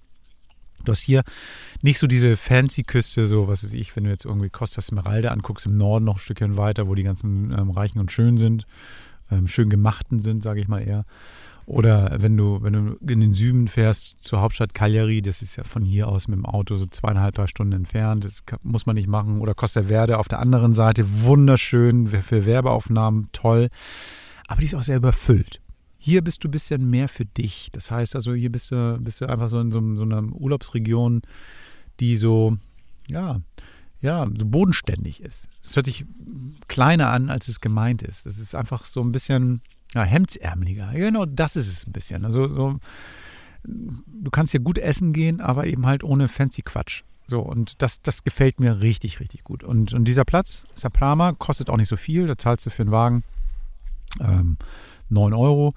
[0.86, 1.24] Du hast hier
[1.82, 5.30] nicht so diese fancy Küste, so was weiß ich, wenn du jetzt irgendwie Costa Smeralda
[5.30, 8.66] anguckst, im Norden noch ein Stückchen weiter, wo die ganzen ähm, Reichen und Schön sind,
[9.32, 11.06] ähm, schön gemachten sind, sage ich mal eher.
[11.66, 15.66] Oder wenn du, wenn du in den Süden fährst, zur Hauptstadt Cagliari, das ist ja
[15.66, 18.96] von hier aus mit dem Auto so zweieinhalb, drei Stunden entfernt, das kann, muss man
[18.96, 19.40] nicht machen.
[19.40, 23.70] Oder Costa Verde auf der anderen Seite, wunderschön, für Werbeaufnahmen, toll
[24.48, 25.60] aber die ist auch sehr überfüllt.
[26.08, 27.68] Hier bist du ein bisschen mehr für dich.
[27.74, 31.22] Das heißt also, hier bist du, bist du einfach so in so, so einer Urlaubsregion,
[32.00, 32.56] die so,
[33.10, 33.42] ja,
[34.00, 35.50] ja, so bodenständig ist.
[35.64, 36.06] Das hört sich
[36.70, 38.26] kleiner an, als es gemeint ist.
[38.26, 39.60] Das ist einfach so ein bisschen
[39.94, 40.94] ja, hemdsärmeliger.
[40.94, 42.24] Genau, das ist es ein bisschen.
[42.24, 42.80] Also so,
[43.66, 47.04] du kannst hier gut essen gehen, aber eben halt ohne fancy Quatsch.
[47.26, 49.62] So, und das, das gefällt mir richtig, richtig gut.
[49.62, 52.28] Und, und dieser Platz, Saprama, kostet auch nicht so viel.
[52.28, 53.26] Da zahlst du für einen Wagen
[54.22, 54.58] ähm,
[55.10, 55.74] 9 Euro.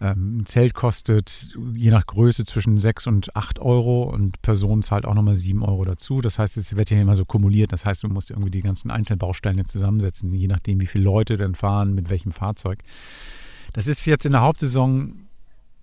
[0.00, 5.04] Ähm, ein Zelt kostet je nach Größe zwischen 6 und 8 Euro und Person zahlt
[5.04, 6.20] auch nochmal 7 Euro dazu.
[6.22, 7.72] Das heißt, es wird hier immer so kumuliert.
[7.72, 11.54] Das heißt, du musst irgendwie die ganzen Einzelbausteine zusammensetzen, je nachdem, wie viele Leute denn
[11.54, 12.82] fahren, mit welchem Fahrzeug.
[13.72, 15.26] Das ist jetzt in der Hauptsaison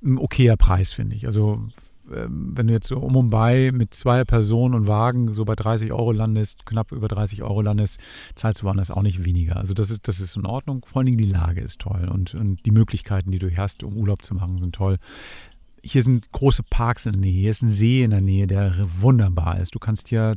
[0.04, 1.28] ein okayer Preis, finde ich.
[1.28, 1.62] Also
[2.10, 6.12] wenn du jetzt so um bei mit zwei Personen und Wagen so bei 30 Euro
[6.12, 8.00] landest, knapp über 30 Euro landest,
[8.36, 9.58] zahlst du woanders auch nicht weniger.
[9.58, 10.86] Also das ist, das ist in Ordnung.
[10.86, 13.98] Vor allen Dingen die Lage ist toll und, und die Möglichkeiten, die du hast, um
[13.98, 14.98] Urlaub zu machen, sind toll.
[15.84, 18.74] Hier sind große Parks in der Nähe, hier ist ein See in der Nähe, der
[19.00, 19.76] wunderbar ist.
[19.76, 20.34] Du kannst hier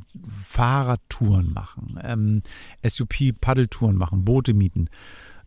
[0.46, 2.42] Fahrradtouren machen, ähm,
[2.86, 4.88] SUP-Paddeltouren machen, Boote mieten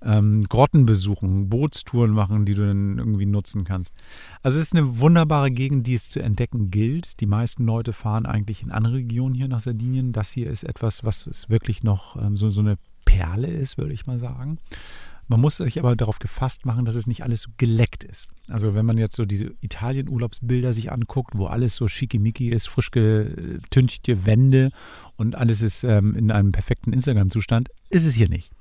[0.05, 3.93] ähm, Grotten besuchen, Bootstouren machen, die du dann irgendwie nutzen kannst.
[4.41, 7.19] Also es ist eine wunderbare Gegend, die es zu entdecken gilt.
[7.19, 10.11] Die meisten Leute fahren eigentlich in andere Regionen hier nach Sardinien.
[10.11, 13.93] Das hier ist etwas, was es wirklich noch ähm, so, so eine Perle ist, würde
[13.93, 14.59] ich mal sagen.
[15.27, 18.29] Man muss sich aber darauf gefasst machen, dass es nicht alles so geleckt ist.
[18.49, 22.91] Also wenn man jetzt so diese Italien-Urlaubsbilder sich anguckt, wo alles so schickimicki ist, frisch
[22.91, 24.71] getünchte Wände
[25.15, 28.51] und alles ist ähm, in einem perfekten Instagram-Zustand, ist es hier nicht.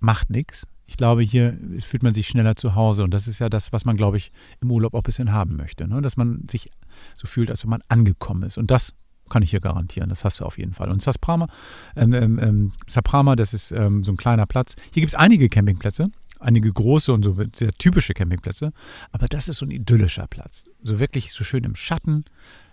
[0.00, 0.66] Macht nichts.
[0.92, 3.02] Ich glaube, hier fühlt man sich schneller zu Hause.
[3.02, 5.56] Und das ist ja das, was man, glaube ich, im Urlaub auch ein bisschen haben
[5.56, 5.88] möchte.
[5.88, 6.02] Ne?
[6.02, 6.70] Dass man sich
[7.14, 8.58] so fühlt, als wenn man angekommen ist.
[8.58, 8.92] Und das
[9.30, 10.10] kann ich hier garantieren.
[10.10, 10.90] Das hast du auf jeden Fall.
[10.90, 11.48] Und Sasprama,
[11.96, 14.76] ähm, ähm, ähm, Saprama, das ist ähm, so ein kleiner Platz.
[14.92, 18.74] Hier gibt es einige Campingplätze, einige große und so sehr typische Campingplätze.
[19.12, 20.66] Aber das ist so ein idyllischer Platz.
[20.82, 22.26] So wirklich so schön im Schatten,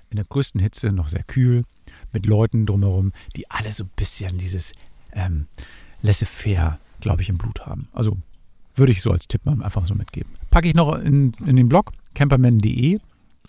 [0.10, 1.64] in der größten Hitze, noch sehr kühl,
[2.12, 4.74] mit Leuten drumherum, die alle so ein bisschen dieses
[5.14, 5.48] ähm,
[6.02, 7.88] laissez-faire glaube ich, im Blut haben.
[7.94, 8.18] Also
[8.76, 10.32] würde ich so als Tipp mal einfach so mitgeben.
[10.50, 13.00] Packe ich noch in, in den Blog camperman.de.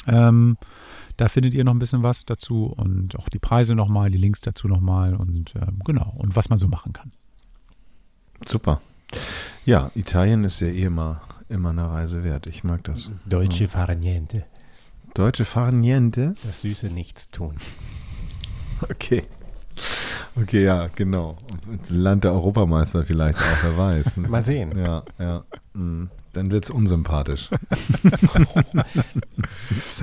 [0.06, 0.56] Ähm,
[1.16, 4.40] da findet ihr noch ein bisschen was dazu und auch die Preise nochmal, die Links
[4.40, 7.12] dazu nochmal und ähm, genau, und was man so machen kann.
[8.46, 8.80] Super.
[9.66, 12.48] Ja, Italien ist ja eh immer, immer eine Reise wert.
[12.48, 13.12] Ich mag das.
[13.26, 14.46] Deutsche Farniente.
[15.14, 16.34] Deutsche Farniente?
[16.44, 17.56] Das süße Nichtstun.
[18.88, 19.24] Okay.
[20.36, 21.36] Okay, ja, genau.
[21.88, 24.16] Land der Europameister vielleicht auch, wer weiß.
[24.16, 24.76] Mal sehen.
[24.78, 25.44] Ja, ja.
[25.74, 27.50] Mhm dann wird es unsympathisch.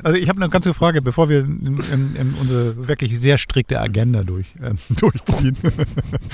[0.03, 3.79] also ich habe eine ganze Frage, bevor wir in, in, in unsere wirklich sehr strikte
[3.79, 5.57] Agenda durch, äh, durchziehen.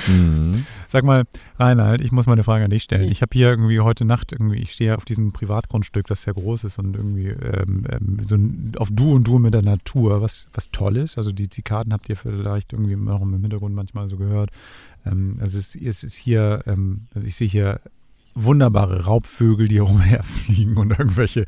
[0.08, 0.66] mhm.
[0.90, 1.24] Sag mal,
[1.60, 3.10] Reinhard, ich muss mal eine Frage an dich stellen.
[3.12, 6.64] Ich habe hier irgendwie heute Nacht irgendwie, ich stehe auf diesem Privatgrundstück, das sehr groß
[6.64, 8.38] ist und irgendwie ähm, ähm, so
[8.80, 11.18] auf Du und Du mit der Natur, was, was toll ist.
[11.18, 14.50] Also die Zikaden habt ihr vielleicht irgendwie auch im Hintergrund manchmal so gehört.
[15.06, 17.80] Ähm, also es, es ist hier, ähm, ich sehe hier
[18.36, 21.46] wunderbare Raubvögel, die umherfliegen und irgendwelche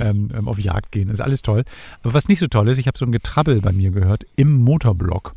[0.00, 1.08] ähm, ähm, auf Jagd gehen.
[1.08, 1.64] Das ist alles toll.
[2.02, 4.56] Aber was nicht so toll ist, ich habe so ein Getrabbel bei mir gehört im
[4.56, 5.32] Motorblock.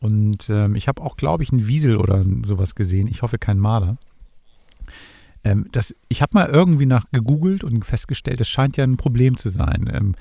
[0.00, 3.08] Und ähm, ich habe auch, glaube ich, einen Wiesel oder sowas gesehen.
[3.08, 3.96] Ich hoffe, kein Marder.
[5.42, 9.36] Ähm, das, ich habe mal irgendwie nach gegoogelt und festgestellt, es scheint ja ein Problem
[9.36, 9.90] zu sein.
[9.92, 10.14] Ähm,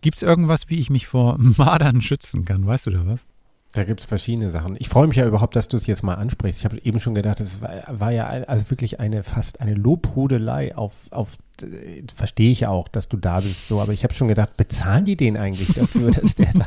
[0.00, 2.66] Gibt es irgendwas, wie ich mich vor Mardern schützen kann?
[2.66, 3.26] Weißt du da was?
[3.72, 4.76] Da gibt es verschiedene Sachen.
[4.80, 6.58] Ich freue mich ja überhaupt, dass du es jetzt mal ansprichst.
[6.58, 10.74] Ich habe eben schon gedacht, es war, war, ja also wirklich eine fast eine Lobhudelei
[10.74, 14.26] auf, auf äh, verstehe ich auch, dass du da bist, so, aber ich habe schon
[14.26, 16.66] gedacht, bezahlen die den eigentlich dafür, dass der da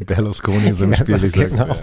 [0.04, 1.76] Berlusconi so im Spiel, ich sag's genau.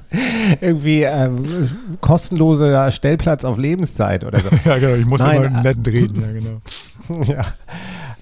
[0.62, 1.68] Irgendwie ähm,
[2.00, 4.48] kostenloser Stellplatz auf Lebenszeit oder so.
[4.64, 7.24] ja, genau, ich muss Nein, immer nett reden, ja, genau.
[7.24, 7.44] ja.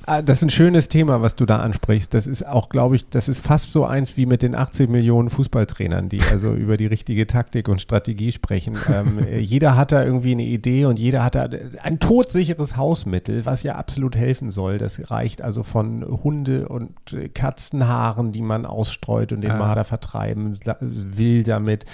[0.07, 2.13] Ah, Das ist ein schönes Thema, was du da ansprichst.
[2.15, 5.31] Das ist auch, glaube ich, das ist fast so eins wie mit den 18 Millionen
[5.31, 8.77] Fußballtrainern, die also über die richtige Taktik und Strategie sprechen.
[8.93, 11.49] Ähm, äh, jeder hat da irgendwie eine Idee und jeder hat da
[11.83, 14.79] ein todsicheres Hausmittel, was ja absolut helfen soll.
[14.79, 19.59] Das reicht also von Hunde- und äh, Katzenhaaren, die man ausstreut und den Ah.
[19.59, 20.59] Marder vertreiben
[20.91, 21.85] will damit,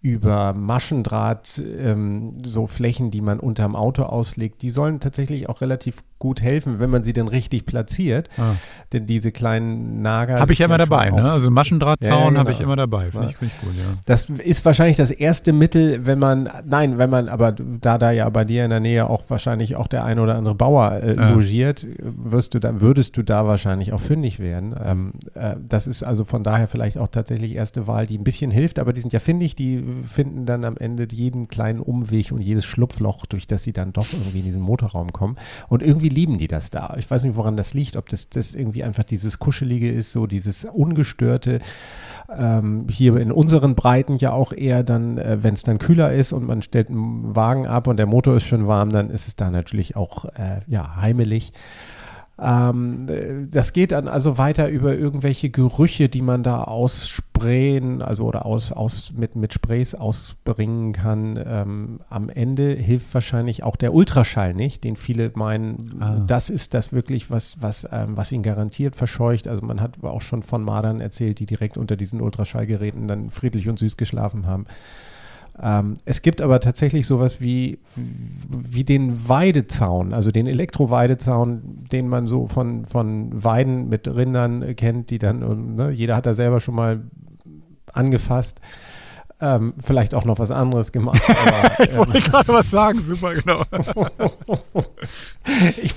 [0.00, 4.62] über Maschendraht, ähm, so Flächen, die man unterm Auto auslegt.
[4.62, 8.28] Die sollen tatsächlich auch relativ gut helfen, wenn man sie denn richtig platziert.
[8.38, 8.54] Ah.
[8.92, 10.38] Denn diese kleinen Nager.
[10.40, 11.30] Habe ich ja immer dabei, ne?
[11.32, 12.72] Also Maschendrahtzaun Ja, ja, habe ich genau.
[12.72, 13.10] immer dabei.
[13.10, 13.96] Finde ich, find ich gut, ja.
[14.06, 18.28] Das ist wahrscheinlich das erste Mittel, wenn man, nein, wenn man, aber da da ja
[18.28, 21.30] bei dir in der Nähe auch wahrscheinlich auch der ein oder andere Bauer äh, Ja.
[21.30, 24.74] logiert, wirst du dann, würdest du da wahrscheinlich auch fündig werden.
[24.82, 28.50] Ähm, äh, das ist also von daher vielleicht auch tatsächlich erste Wahl, die ein bisschen
[28.50, 32.40] hilft, aber die sind ja findig, die finden dann am Ende jeden kleinen Umweg und
[32.40, 35.36] jedes Schlupfloch, durch das sie dann doch irgendwie in diesen Motorraum kommen.
[35.68, 36.94] Und irgendwie lieben die das da.
[36.98, 40.26] Ich weiß nicht, woran das liegt, ob das, das irgendwie einfach dieses Kuschelige ist, so
[40.26, 41.60] dieses ungestörte,
[42.36, 46.32] ähm, hier in unseren Breiten ja auch eher dann, äh, wenn es dann kühler ist
[46.32, 49.36] und man stellt einen Wagen ab und der Motor ist schon warm, dann ist es
[49.36, 51.52] da natürlich auch äh, ja, heimelig.
[52.40, 58.24] Ähm, äh, das geht dann also weiter über irgendwelche Gerüche, die man da aussprayen, also
[58.24, 61.38] oder aus, aus mit, mit Sprays ausbringen kann.
[61.44, 66.24] Ähm, am Ende hilft wahrscheinlich auch der Ultraschall nicht, den viele meinen, Ah.
[66.26, 69.46] das ist das wirklich, was, was, ähm, was ihn garantiert verscheucht.
[69.46, 73.68] Also man hat auch schon von Madern erzählt, die direkt unter diesen Ultraschallgeräten dann friedlich
[73.68, 74.66] und süß geschlafen haben.
[75.62, 82.26] Ähm, es gibt aber tatsächlich sowas wie, wie den Weidezaun, also den Elektro-Weidezaun, den man
[82.26, 86.74] so von, von Weiden mit Rindern kennt, die dann, ne, jeder hat da selber schon
[86.74, 87.02] mal
[87.92, 88.60] angefasst.
[89.40, 91.20] Ähm, vielleicht auch noch was anderes gemacht.
[91.28, 93.62] Aber, Ich wollte gerade was sagen, super, genau.
[95.82, 95.96] ich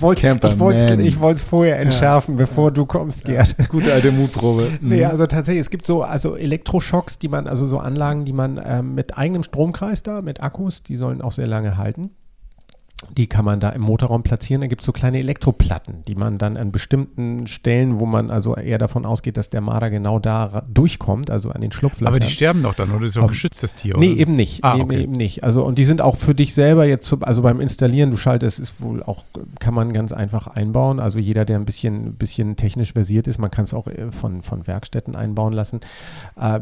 [1.20, 3.56] wollte es vorher entschärfen, bevor du kommst, Gerd.
[3.68, 4.78] Gute alte Mutprobe.
[4.80, 8.60] Nee, also tatsächlich, es gibt so also Elektroschocks, die man, also so Anlagen, die man
[8.62, 12.10] ähm, mit eigenem Stromkreis da, mit Akkus, die sollen auch sehr lange halten.
[13.16, 14.60] Die kann man da im Motorraum platzieren.
[14.60, 18.56] Da gibt es so kleine Elektroplatten, die man dann an bestimmten Stellen, wo man also
[18.56, 22.08] eher davon ausgeht, dass der Marder genau da durchkommt, also an den Schlupflöchern.
[22.08, 23.06] Aber die sterben doch dann, oder?
[23.06, 24.20] Ist doch Aber- geschützt, das Tier, Nee, oder?
[24.20, 24.64] eben nicht.
[24.64, 24.96] Ah, nee, okay.
[24.96, 25.44] nee, eben nicht.
[25.44, 28.80] Also, und die sind auch für dich selber jetzt, also beim Installieren, du schaltest, ist
[28.82, 29.24] wohl auch,
[29.60, 30.98] kann man ganz einfach einbauen.
[30.98, 34.42] Also jeder, der ein bisschen, bisschen technisch versiert ist, man kann es auch äh, von,
[34.42, 35.80] von Werkstätten einbauen lassen.
[36.36, 36.58] Äh,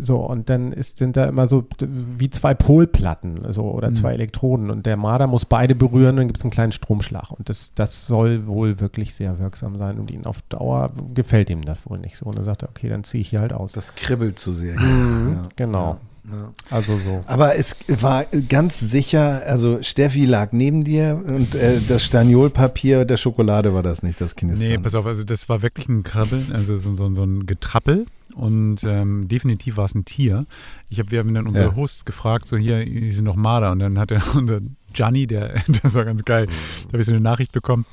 [0.00, 3.94] so, und dann ist, sind da immer so wie zwei Polplatten, so, oder Mhm.
[3.94, 4.70] zwei Elektroden.
[4.70, 7.30] Und der Marder muss beide berühren, dann gibt es einen kleinen Stromschlag.
[7.30, 9.98] Und das, das soll wohl wirklich sehr wirksam sein.
[9.98, 12.26] Und ihn auf Dauer gefällt ihm das wohl nicht so.
[12.26, 13.72] Und dann sagt er, okay, dann ziehe ich hier halt aus.
[13.72, 14.78] Das kribbelt zu sehr.
[14.80, 15.42] Mhm, Ja.
[15.56, 16.00] Genau.
[16.30, 16.52] Ja.
[16.70, 17.24] Also so.
[17.26, 23.16] Aber es war ganz sicher, also Steffi lag neben dir und äh, das Staniolpapier der
[23.16, 24.68] Schokolade war das nicht, das Knistern.
[24.68, 28.04] Nee, pass auf, also das war wirklich ein Krabbeln, also so, so, so ein Getrappel
[28.34, 30.44] und ähm, definitiv war es ein Tier.
[30.90, 31.74] Ich hab, wir haben dann unsere Ja.
[31.76, 34.60] Hosts gefragt, so hier, hier sind noch Marder und dann hat er unser
[34.92, 37.84] Gianni, der, das war ganz geil, da habe ich so eine Nachricht bekommen,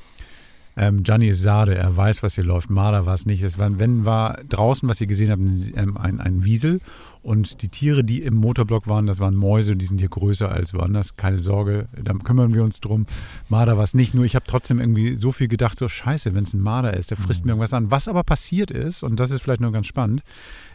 [0.78, 2.70] ähm, Gianni ist Sade, er weiß, was hier läuft.
[2.70, 3.42] Marder war es nicht.
[3.42, 6.78] Es war, wenn war draußen, was ihr gesehen habt, ein, ähm, ein, ein Wiesel.
[7.20, 10.74] Und die Tiere, die im Motorblock waren, das waren Mäuse, die sind hier größer als
[10.74, 11.16] woanders.
[11.16, 13.06] Keine Sorge, da kümmern wir uns drum.
[13.48, 14.14] Marder war es nicht.
[14.14, 17.10] Nur ich habe trotzdem irgendwie so viel gedacht, so scheiße, wenn es ein Marder ist,
[17.10, 17.90] der frisst mir irgendwas an.
[17.90, 20.22] Was aber passiert ist, und das ist vielleicht nur ganz spannend,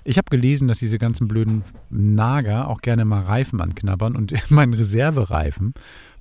[0.03, 4.73] ich habe gelesen, dass diese ganzen blöden Nager auch gerne mal Reifen anknabbern und mein
[4.73, 5.73] Reservereifen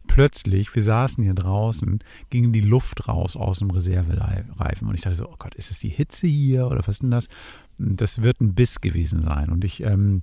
[0.06, 4.88] plötzlich, wir saßen hier draußen, ging die Luft raus aus dem Reservereifen.
[4.88, 7.10] Und ich dachte so, oh Gott, ist es die Hitze hier oder was ist denn
[7.10, 7.28] das?
[7.78, 9.50] Das wird ein Biss gewesen sein.
[9.50, 10.22] Und ich, ähm,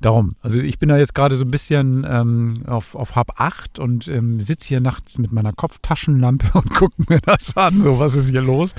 [0.00, 3.78] darum, also ich bin da jetzt gerade so ein bisschen ähm, auf, auf Hab 8
[3.78, 7.82] und ähm, sitze hier nachts mit meiner Kopftaschenlampe und gucke mir das an.
[7.82, 8.74] So, was ist hier los?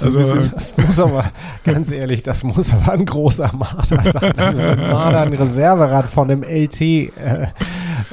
[0.00, 1.24] Also, Das muss aber,
[1.64, 4.38] ganz ehrlich, das muss aber ein großer Marder sein.
[4.38, 6.80] Also ein Marder, ein Reserverad von einem LT.
[6.80, 7.48] Äh,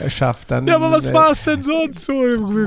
[0.10, 0.68] schafft, dann.
[0.68, 2.14] Ja, aber was äh, war es denn sonst so?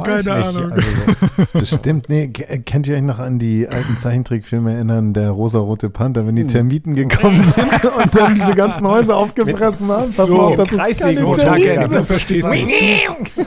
[0.02, 0.30] Keine nicht.
[0.30, 0.72] Ahnung.
[0.72, 0.88] Also,
[1.36, 5.30] Das ist bestimmt, nee, k- könnt ihr euch noch an die alten Zeichentrickfilme erinnern, der
[5.30, 6.48] rosa-rote Panther, wenn die Hm.
[6.48, 10.12] Termiten gekommen sind und dann diese ganzen Häuser aufgefressen haben?
[10.12, 12.64] Pass mal auf, das ist keine du verstehst mich.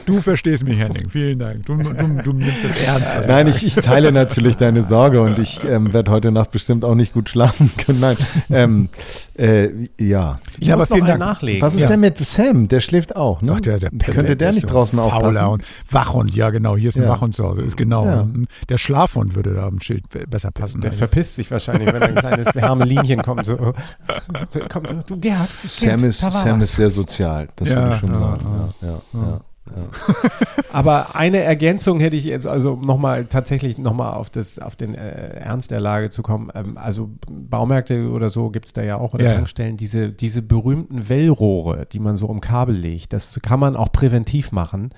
[0.05, 1.09] Du verstehst mich, Henning.
[1.09, 1.65] Vielen Dank.
[1.65, 1.91] Du, du,
[2.23, 3.07] du nimmst das ernst.
[3.17, 6.85] was Nein, ich, ich teile natürlich deine Sorge und ich ähm, werde heute Nacht bestimmt
[6.85, 7.99] auch nicht gut schlafen können.
[7.99, 8.17] Nein,
[8.49, 8.89] ähm,
[9.37, 10.39] äh, ja.
[10.59, 11.19] ich Ja, muss aber vielen noch einen Dank.
[11.19, 11.61] nachlegen.
[11.61, 11.87] Was ist Ja.
[11.89, 12.67] denn mit Sam?
[12.67, 13.53] Der schläft auch, ne?
[13.55, 15.45] Ach, der, der Pelle, Könnte der nicht so draußen aufpassen?
[15.45, 16.77] Und Wachhund, ja genau.
[16.77, 17.09] Hier ist ein Ja.
[17.09, 17.61] Wachhund zu Hause.
[17.63, 18.05] Ist genau.
[18.05, 18.27] Ja.
[18.69, 20.81] Der Schlafhund würde da am Schild be- besser passen.
[20.81, 23.45] Der Also, verpisst sich wahrscheinlich, wenn ein kleines Hermelinchen kommt.
[23.45, 23.55] So,
[24.69, 26.69] kommt so, du Gerhard, Sam ist, Sam was.
[26.69, 28.73] ist sehr sozial, das Ja, würde ich schon ja, sagen.
[28.81, 28.88] ja.
[28.88, 29.39] Ja, ja, ja.
[30.73, 35.36] Aber eine Ergänzung hätte ich jetzt, also nochmal tatsächlich nochmal auf, das, auf den äh,
[35.36, 36.49] Ernst der Lage zu kommen.
[36.55, 39.29] Ähm, also Baumärkte oder so gibt es da ja auch oder.
[39.29, 43.91] Tankstellen, diese, diese berühmten Wellrohre, die man so um Kabel legt, das kann man auch
[43.91, 44.93] präventiv machen.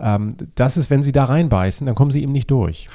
[0.00, 2.88] Ähm, das ist, wenn sie da reinbeißen, dann kommen sie eben nicht durch.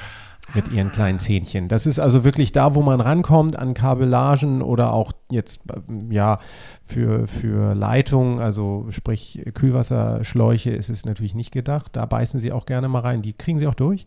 [0.52, 1.68] Mit ihren kleinen Zähnchen.
[1.68, 6.38] Das ist also wirklich da, wo man rankommt an Kabellagen oder auch jetzt, ähm, ja,
[6.84, 11.96] für, für Leitungen, also sprich Kühlwasserschläuche ist es natürlich nicht gedacht.
[11.96, 13.22] Da beißen sie auch gerne mal rein.
[13.22, 14.06] Die kriegen sie auch durch.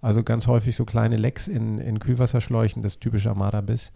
[0.00, 3.92] Also ganz häufig so kleine Lecks in, in Kühlwasserschläuchen, das typische Armada-Biss.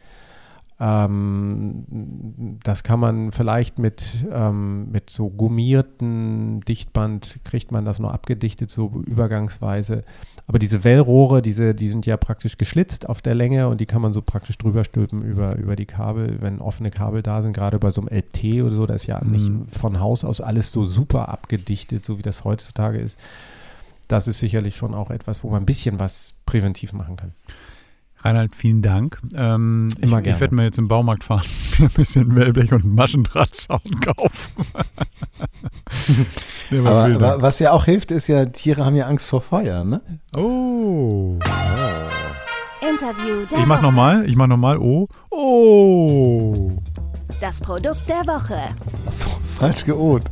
[0.84, 8.12] Ähm, das kann man vielleicht mit, ähm, mit so gummierten Dichtband, kriegt man das nur
[8.12, 10.02] abgedichtet, so übergangsweise.
[10.48, 14.02] Aber diese Wellrohre, diese, die sind ja praktisch geschlitzt auf der Länge und die kann
[14.02, 17.78] man so praktisch drüber stülpen über, über die Kabel, wenn offene Kabel da sind, gerade
[17.78, 20.84] bei so einem LT oder so, da ist ja nicht von Haus aus alles so
[20.84, 23.20] super abgedichtet, so wie das heutzutage ist.
[24.08, 27.34] Das ist sicherlich schon auch etwas, wo man ein bisschen was präventiv machen kann.
[28.24, 29.20] Reinhard, vielen Dank.
[29.34, 30.36] Ähm, Immer ich, gerne.
[30.36, 31.44] ich werde mal jetzt im Baumarkt fahren,
[31.78, 34.66] mir ein bisschen Wellblech und Maschendrahtzaun kaufen.
[36.70, 39.82] nee, aber Aber, was ja auch hilft, ist ja, Tiere haben ja Angst vor Feuer,
[39.84, 40.00] ne?
[40.36, 41.38] Oh.
[42.88, 44.24] Interview der Ich mach nochmal.
[44.28, 44.78] Ich mach nochmal.
[44.78, 45.08] Oh.
[45.30, 46.72] Oh.
[47.40, 48.60] Das Produkt der Woche.
[49.06, 50.22] Achso, falsch geoht.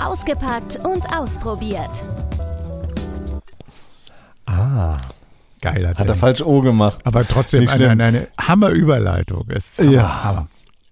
[0.00, 2.02] Ausgepackt und ausprobiert.
[5.60, 6.14] Geiler Hat er Ding.
[6.16, 6.98] falsch O gemacht.
[7.04, 9.46] Aber trotzdem eine, eine, eine Hammerüberleitung.
[9.48, 10.24] Es ist Ja.
[10.24, 10.48] Hammer.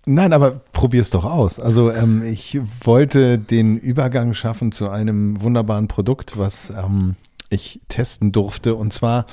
[0.06, 1.58] Nein, aber probier's doch aus.
[1.58, 7.16] Also ähm, ich wollte den Übergang schaffen zu einem wunderbaren Produkt, was ähm,
[7.50, 8.76] ich testen durfte.
[8.76, 9.26] Und zwar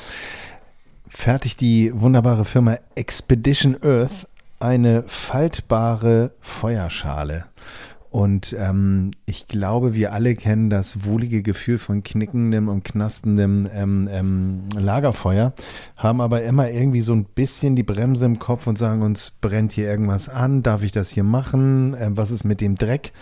[1.07, 4.27] fertigt die wunderbare Firma Expedition Earth
[4.59, 7.45] eine faltbare Feuerschale.
[8.13, 14.08] Und ähm, ich glaube, wir alle kennen das wohlige Gefühl von knickendem und knastendem ähm,
[14.12, 15.54] ähm, Lagerfeuer,
[15.97, 19.73] haben aber immer irgendwie so ein bisschen die Bremse im Kopf und sagen uns, brennt
[19.73, 23.13] hier irgendwas an, darf ich das hier machen, ähm, was ist mit dem Dreck?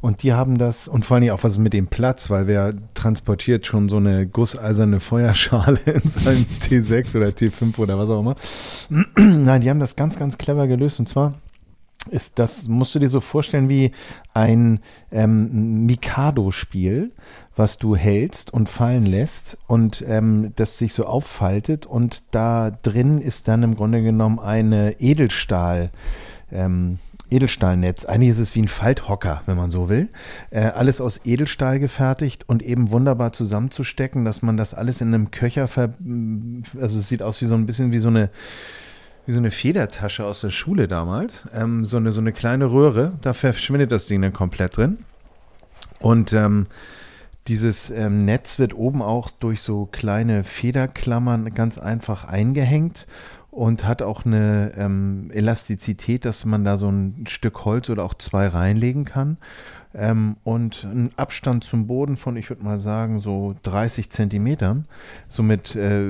[0.00, 2.74] Und die haben das, und vor allem auch was ist mit dem Platz, weil wer
[2.94, 8.36] transportiert schon so eine gusseiserne Feuerschale in seinem T6 oder T5 oder was auch immer.
[9.18, 11.34] Nein, die haben das ganz, ganz clever gelöst und zwar
[12.10, 13.92] ist das, musst du dir so vorstellen wie
[14.34, 14.80] ein
[15.10, 17.12] ähm, Mikado-Spiel,
[17.56, 23.20] was du hältst und fallen lässt und ähm, das sich so auffaltet und da drin
[23.20, 25.90] ist dann im Grunde genommen eine Edelstahl,
[26.52, 26.98] ähm,
[27.30, 28.06] Edelstahlnetz.
[28.06, 30.08] Eigentlich ist es wie ein Falthocker, wenn man so will.
[30.50, 35.30] Äh, alles aus Edelstahl gefertigt und eben wunderbar zusammenzustecken, dass man das alles in einem
[35.30, 35.92] Köcher ver
[36.80, 38.30] also es sieht aus wie so ein bisschen wie so eine
[39.28, 41.44] wie so eine Federtasche aus der Schule damals.
[41.52, 45.00] Ähm, so, eine, so eine kleine Röhre, da verschwindet das Ding dann komplett drin.
[46.00, 46.66] Und ähm,
[47.46, 53.06] dieses ähm, Netz wird oben auch durch so kleine Federklammern ganz einfach eingehängt
[53.50, 58.14] und hat auch eine ähm, Elastizität, dass man da so ein Stück Holz oder auch
[58.14, 59.36] zwei reinlegen kann.
[59.94, 64.86] Ähm, und einen Abstand zum Boden von, ich würde mal sagen, so 30 Zentimetern.
[65.28, 66.02] Somit äh,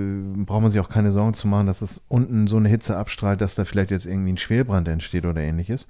[0.44, 3.40] braucht man sich auch keine Sorgen zu machen, dass es unten so eine Hitze abstrahlt,
[3.40, 5.88] dass da vielleicht jetzt irgendwie ein Schwelbrand entsteht oder ähnliches.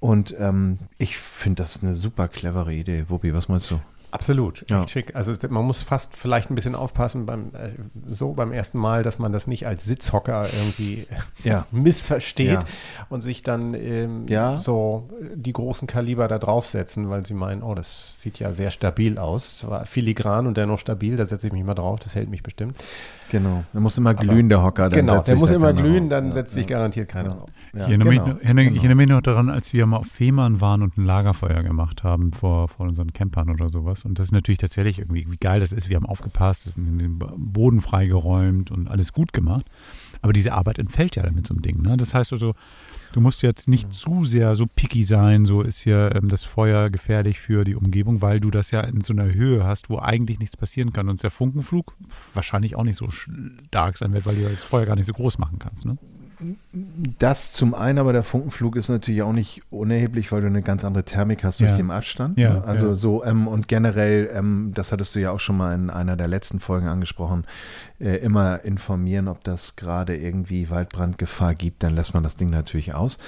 [0.00, 3.04] Und ähm, ich finde das eine super clevere Idee.
[3.08, 3.80] Wuppi, was meinst du?
[4.12, 4.88] Absolut, echt Ja.
[4.88, 5.14] schick.
[5.14, 7.70] Also man muss fast vielleicht ein bisschen aufpassen beim äh,
[8.12, 11.06] so beim ersten Mal, dass man das nicht als Sitzhocker irgendwie
[11.44, 11.66] Ja.
[11.70, 12.64] missversteht Ja.
[13.08, 14.26] und sich dann ähm,
[14.58, 19.18] so die großen Kaliber da draufsetzen, weil sie meinen, oh, das sieht ja sehr stabil
[19.18, 19.58] aus.
[19.58, 22.82] Zwar filigran und dennoch stabil, da setze ich mich mal drauf, das hält mich bestimmt.
[23.30, 23.64] Genau.
[23.72, 24.88] Der muss immer glühen, der Hocker.
[24.88, 26.08] dann genau, setzt der sich muss da immer glühen, auf.
[26.10, 27.50] dann Ja, setzt sich garantiert keiner auf.
[27.72, 28.80] Ja, ich, erinnere genau, mich, noch- erinnere, ich genau.
[28.82, 32.32] erinnere mich noch daran, als wir mal auf Fehmarn waren und ein Lagerfeuer gemacht haben
[32.32, 34.04] vor, vor unseren Campern oder sowas.
[34.04, 35.88] Und das ist natürlich tatsächlich irgendwie, wie geil das ist.
[35.88, 39.66] Wir haben aufgepasst, den Boden freigeräumt und alles gut gemacht.
[40.22, 41.80] Aber diese Arbeit entfällt ja dann mit so einem Ding.
[41.80, 41.96] Ne?
[41.96, 42.54] Das heißt also,
[43.12, 46.90] Du musst jetzt nicht zu sehr so picky sein, so ist hier ähm, das Feuer
[46.90, 50.38] gefährlich für die Umgebung, weil du das ja in so einer Höhe hast, wo eigentlich
[50.38, 51.08] nichts passieren kann.
[51.08, 51.92] Und der Funkenflug
[52.34, 55.38] wahrscheinlich auch nicht so stark sein wird, weil du das Feuer gar nicht so groß
[55.38, 55.86] machen kannst.
[55.86, 55.96] Ne?
[57.18, 60.84] Das zum einen, aber der Funkenflug ist natürlich auch nicht unerheblich, weil du eine ganz
[60.84, 61.76] andere Thermik hast durch Ja.
[61.76, 62.38] den Abstand.
[62.38, 62.64] Ja, ne?
[62.64, 62.94] Also ja.
[62.94, 66.28] so ähm, und generell, ähm, das hattest du ja auch schon mal in einer der
[66.28, 67.44] letzten Folgen angesprochen,
[68.00, 72.94] äh, immer informieren, ob das gerade irgendwie Waldbrandgefahr gibt, dann lässt man das Ding natürlich
[72.94, 73.18] aus.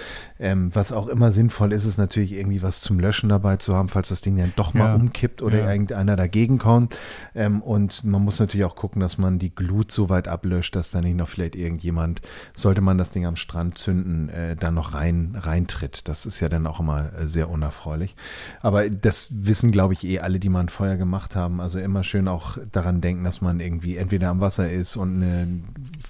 [0.40, 3.88] Ähm, was auch immer sinnvoll ist, ist natürlich irgendwie was zum Löschen dabei zu haben,
[3.88, 4.94] falls das Ding dann doch mal Ja.
[4.94, 5.70] umkippt oder Ja.
[5.72, 6.96] irgendeiner dagegen kommt.
[7.34, 10.90] Ähm, und man muss natürlich auch gucken, dass man die Glut so weit ablöscht, dass
[10.90, 12.22] da nicht noch vielleicht irgendjemand,
[12.54, 16.08] sollte man das Ding am Strand zünden, äh, dann noch rein reintritt.
[16.08, 18.16] Das ist ja dann auch immer äh, sehr unerfreulich.
[18.62, 21.60] Aber das wissen, glaube ich, eh alle, die mal ein Feuer gemacht haben.
[21.60, 25.48] Also immer schön auch daran denken, dass man irgendwie entweder am Wasser ist und eine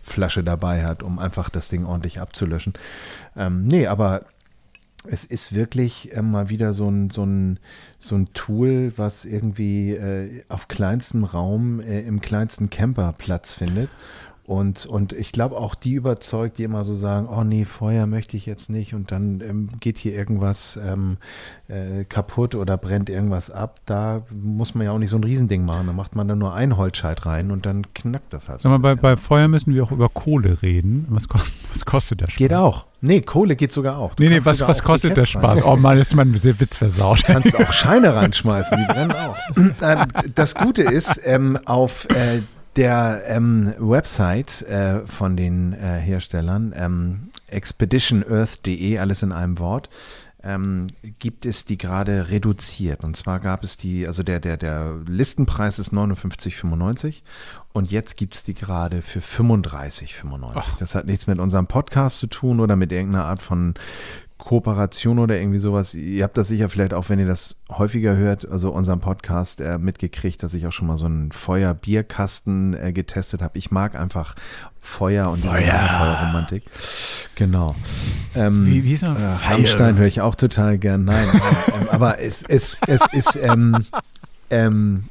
[0.02, 2.74] Flasche dabei hat, um einfach das Ding ordentlich abzulöschen.
[3.36, 4.22] Ähm, nee, aber
[5.04, 7.58] es ist wirklich mal wieder so ein, so, ein,
[7.98, 13.90] so ein Tool, was irgendwie äh, auf kleinstem Raum äh, im kleinsten Camper Platz findet.
[14.44, 18.36] Und, und ich glaube auch die überzeugt, die immer so sagen, oh nee, Feuer möchte
[18.36, 21.18] ich jetzt nicht und dann ähm, geht hier irgendwas ähm,
[21.68, 23.78] äh, kaputt oder brennt irgendwas ab.
[23.86, 25.86] Da muss man ja auch nicht so ein Riesending machen.
[25.86, 28.62] Da macht man dann nur ein Holzscheit rein und dann knackt das halt.
[28.62, 31.06] so bei, bei Feuer müssen wir auch über Kohle reden.
[31.10, 32.36] Was kostet, was kostet der Spaß?
[32.36, 32.86] Geht auch.
[33.00, 34.16] Nee, Kohle geht sogar auch.
[34.16, 35.64] Du Nee, nee, was, was kostet der Briketts Spaß?
[35.64, 37.22] Oh Mann, ist mein Witz versaut.
[37.24, 39.36] kannst auch Scheine reinschmeißen, die brennen auch.
[40.34, 42.42] Das Gute ist, ähm, auf äh,
[42.76, 49.90] der ähm, Website äh, von den äh, Herstellern, ähm, expeditionearth.de, alles in einem Wort,
[50.42, 53.04] ähm, gibt es die gerade reduziert.
[53.04, 57.22] Und zwar gab es die, also der, der, der Listenpreis ist 59,95
[57.72, 60.78] und jetzt gibt es die gerade für 35,95.
[60.78, 63.74] Das hat nichts mit unserem Podcast zu tun oder mit irgendeiner Art von
[64.44, 65.94] Kooperation oder irgendwie sowas.
[65.94, 69.78] Ihr habt das sicher vielleicht auch, wenn ihr das häufiger hört, also unseren Podcast äh,
[69.78, 73.56] mitgekriegt, dass ich auch schon mal so einen Feuer-Bierkasten äh, getestet habe.
[73.58, 74.34] Ich mag einfach
[74.82, 75.78] Feuer und diese Feuer.
[75.78, 76.64] Feuerromantik.
[77.36, 77.74] Genau.
[78.34, 79.16] Ähm, Wie- wie hieß er?
[79.16, 79.48] Äh.
[79.48, 81.04] Rammstein höre ich auch total gern.
[81.04, 83.86] Nein, ähm, aber es, es, es ist ähm,
[84.50, 85.04] ähm,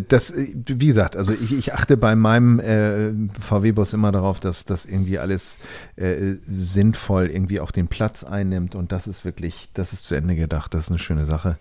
[0.00, 4.64] das, äh, wie gesagt, also ich, ich achte bei meinem äh, VW-Bus immer darauf, dass
[4.64, 5.58] das irgendwie alles
[5.96, 10.34] äh, sinnvoll irgendwie auch den Platz einnimmt und das ist wirklich, das ist zu Ende
[10.36, 11.56] gedacht, das ist eine schöne Sache.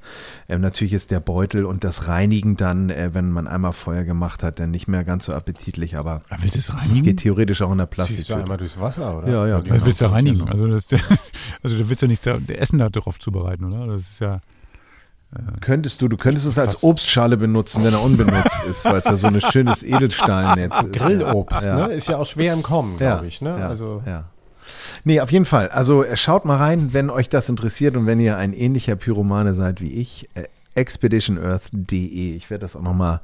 [0.49, 4.43] Ähm, natürlich ist der Beutel und das Reinigen dann, äh, wenn man einmal Feuer gemacht
[4.43, 7.03] hat, dann nicht mehr ganz so appetitlich, aber Ah, Willst es reinigen?
[7.03, 9.29] geht theoretisch auch in der Ziehst du einmal durchs Wasser, oder?
[9.29, 10.39] Ja, ja, Was willst du reinigen?
[10.39, 10.88] das ja Also, das,
[11.63, 13.88] also du willst ja nicht der Essen da drauf zubereiten, oder?
[13.93, 14.39] Das ist ja.
[15.61, 16.84] Könntest du, du könntest es als?
[16.84, 20.93] Obstschale benutzen, wenn er unbenutzt ist, weil es ja so ein schönes Edelstahlnetz ist.
[20.93, 21.88] Grillobst, ja.
[21.88, 21.93] ne?
[21.93, 23.57] Ist ja auch schwer im Kommen, Ja, glaube ich, ne?
[23.59, 24.25] Ja, also ja.
[25.03, 25.69] Nee, auf jeden Fall.
[25.69, 29.53] Also äh, schaut mal rein, wenn euch das interessiert und wenn ihr ein ähnlicher Pyromane
[29.53, 30.29] seid wie ich.
[30.36, 30.43] Äh,
[30.75, 32.36] expeditionearth.de.
[32.36, 33.21] Ich werde das auch nochmal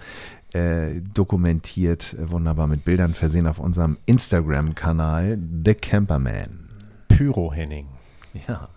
[0.54, 6.70] äh, dokumentiert, äh, wunderbar mit Bildern versehen auf unserem Instagram-Kanal The Camperman.
[7.08, 7.88] Pyro Henning.
[8.48, 8.68] Ja.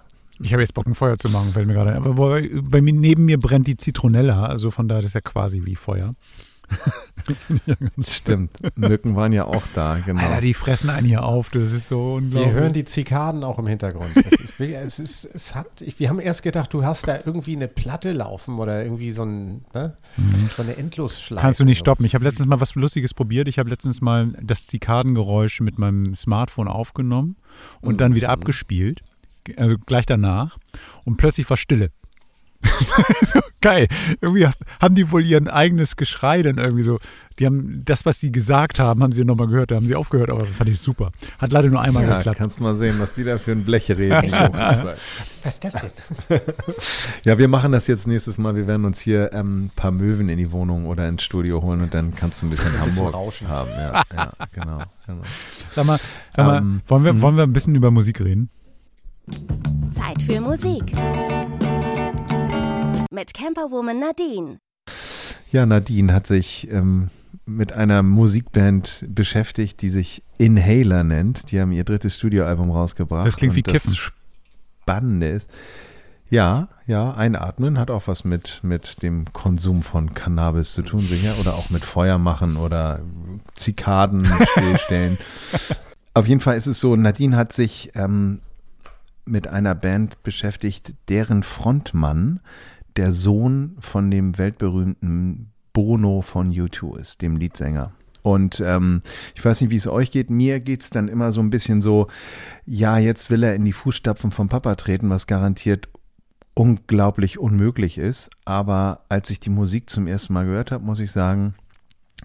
[0.43, 1.97] Ich habe jetzt Bock, ein Feuer zu machen, fällt mir gerade ein.
[1.97, 5.21] Aber bei, bei mir neben mir brennt die Zitronella, also von daher das ist ja
[5.21, 6.15] quasi wie Feuer.
[8.07, 8.53] Stimmt.
[8.77, 10.23] Mücken waren ja auch da, genau.
[10.23, 12.55] Alter, die fressen einen hier auf, das ist so unglaublich.
[12.55, 14.11] Wir hören die Zikaden auch im Hintergrund.
[14.15, 15.67] Das ist, es ist, es hat,
[15.99, 19.65] wir haben erst gedacht, du hast da irgendwie eine Platte laufen oder irgendwie so, ein,
[19.75, 19.97] ne?
[20.55, 21.43] so eine Endlosschleife.
[21.43, 22.05] Kannst du nicht stoppen.
[22.05, 23.49] Ich habe letztens mal was Lustiges probiert.
[23.49, 27.37] Ich habe letztens mal das Zikadengeräusch mit meinem Smartphone aufgenommen
[27.81, 29.03] und dann wieder abgespielt.
[29.57, 30.59] Also gleich danach.
[31.05, 31.91] Und plötzlich war Stille.
[33.33, 33.89] so, geil.
[34.21, 34.47] Irgendwie
[34.81, 36.99] haben die wohl ihr eigenes Geschrei dann irgendwie so.
[37.39, 39.71] Die haben das, was sie gesagt haben, haben sie nochmal gehört.
[39.71, 41.11] Da haben sie aufgehört, aber das fand ich super.
[41.39, 42.39] Hat leider nur einmal ja, geklappt.
[42.39, 44.33] kannst mal sehen, was die da für ein Blech reden.
[45.45, 45.91] Was ist das denn?
[47.25, 48.55] Ja, wir machen das jetzt nächstes Mal.
[48.55, 51.81] Wir werden uns hier ähm, ein paar Möwen in die Wohnung oder ins Studio holen
[51.81, 53.49] und dann kannst du ein bisschen Hamburg Rauschen.
[53.49, 53.71] haben.
[53.71, 55.23] Ja, ja genau, genau.
[55.75, 55.99] Sag mal,
[56.37, 58.51] sag mal Ähm, wollen, wir, wollen wir ein bisschen über Musik reden?
[59.93, 60.93] Zeit für Musik.
[63.11, 64.59] Mit Camperwoman Nadine.
[65.51, 67.11] Ja, Nadine hat sich ähm,
[67.47, 71.51] mit einer Musikband beschäftigt, die sich Inhaler nennt.
[71.53, 73.27] Die haben ihr drittes Studioalbum rausgebracht.
[73.27, 73.91] Das klingt wie Kiffen.
[73.91, 74.13] Das
[74.83, 75.51] Spannende ist,
[76.31, 81.35] ja, ja, einatmen hat auch was mit, mit dem Konsum von Cannabis zu tun, sicher.
[81.39, 83.01] Oder auch mit Feuer machen oder
[83.55, 85.19] Zikaden stillstellen.
[86.15, 88.41] Auf jeden Fall ist es so, Nadine hat sich ähm,
[89.25, 92.41] mit einer Band beschäftigt, deren Frontmann
[92.97, 97.93] der Sohn von dem weltberühmten Bono von U2 ist, dem Leadsänger.
[98.23, 99.03] Und ähm,
[99.35, 100.31] ich weiß nicht, wie es euch geht.
[100.31, 102.07] Mir geht's dann immer so ein bisschen so,
[102.65, 105.89] ja, jetzt will er in die Fußstapfen vom Papa treten, was garantiert
[106.55, 108.31] unglaublich unmöglich ist.
[108.45, 111.55] Aber als ich die Musik zum ersten Mal gehört habe, muss ich sagen,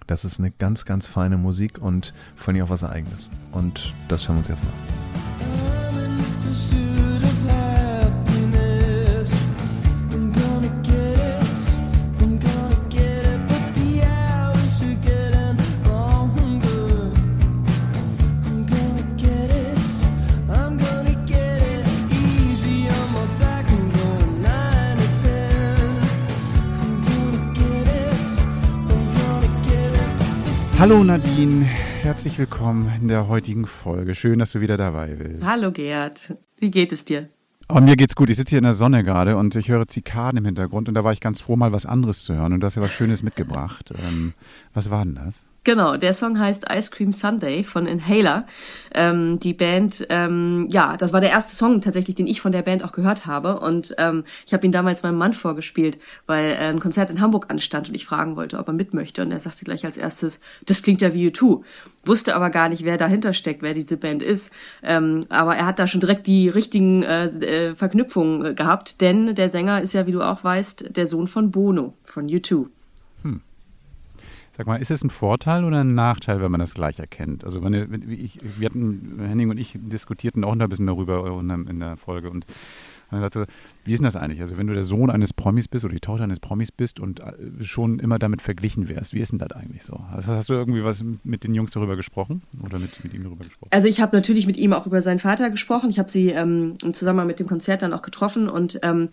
[0.05, 3.31] das ist eine ganz, ganz feine Musik und vor allem auch was Eigenes.
[3.51, 4.73] Und das hören wir uns jetzt mal.
[30.79, 34.13] Hallo Nadine, herzlich willkommen in der heutigen Folge.
[34.13, 35.43] Schön, dass du wieder dabei bist.
[35.43, 37.29] Hallo Gerd, wie geht es dir?
[37.67, 38.29] Oh, mir geht's gut.
[38.29, 41.03] Ich sitze hier in der Sonne gerade und ich höre Zikaden im Hintergrund und da
[41.03, 43.23] war ich ganz froh, mal was anderes zu hören und du hast ja was Schönes
[43.23, 43.91] mitgebracht.
[43.97, 44.33] Ähm,
[44.75, 45.43] was war denn das?
[45.67, 48.45] Genau, der Song heißt Ice Cream Sunday von Inhaler.
[48.95, 52.61] Ähm, die Band, ähm, ja, das war der erste Song tatsächlich, den ich von der
[52.61, 53.59] Band auch gehört habe.
[53.59, 57.47] Und ähm, ich habe ihn damals meinem Mann vorgespielt, weil äh, ein Konzert in Hamburg
[57.49, 59.21] anstand und ich fragen wollte, ob er mit möchte.
[59.21, 61.63] Und er sagte gleich als erstes, das klingt ja wie U2.
[62.05, 64.53] Wusste aber gar nicht, wer dahinter steckt, wer diese Band ist.
[64.83, 69.49] Ähm, aber er hat da schon direkt die richtigen äh, äh, Verknüpfungen gehabt, denn der
[69.49, 72.67] Sänger ist ja, wie du auch weißt, der Sohn von Bono, von U2.
[74.57, 77.43] Sag mal, ist es ein Vorteil oder ein Nachteil, wenn man das gleich erkennt?
[77.43, 81.95] Also wenn ich, wir hatten, Henning und ich diskutierten auch ein bisschen darüber in der
[81.95, 82.45] Folge und
[83.11, 83.45] dann sagte,
[83.87, 84.41] wie ist denn das eigentlich?
[84.41, 87.21] Also wenn du der Sohn eines Promis bist oder die Tochter eines Promis bist und
[87.21, 90.01] äh, schon immer damit verglichen wärst, wie ist denn das eigentlich so?
[90.11, 93.45] Also hast du irgendwie was mit den Jungs darüber gesprochen oder mit, mit ihm darüber
[93.45, 93.69] gesprochen?
[93.71, 95.89] Also ich habe natürlich mit ihm auch über seinen Vater gesprochen.
[95.89, 99.09] Ich habe sie ähm, im Zusammenhang mit dem Konzert dann auch getroffen und ähm,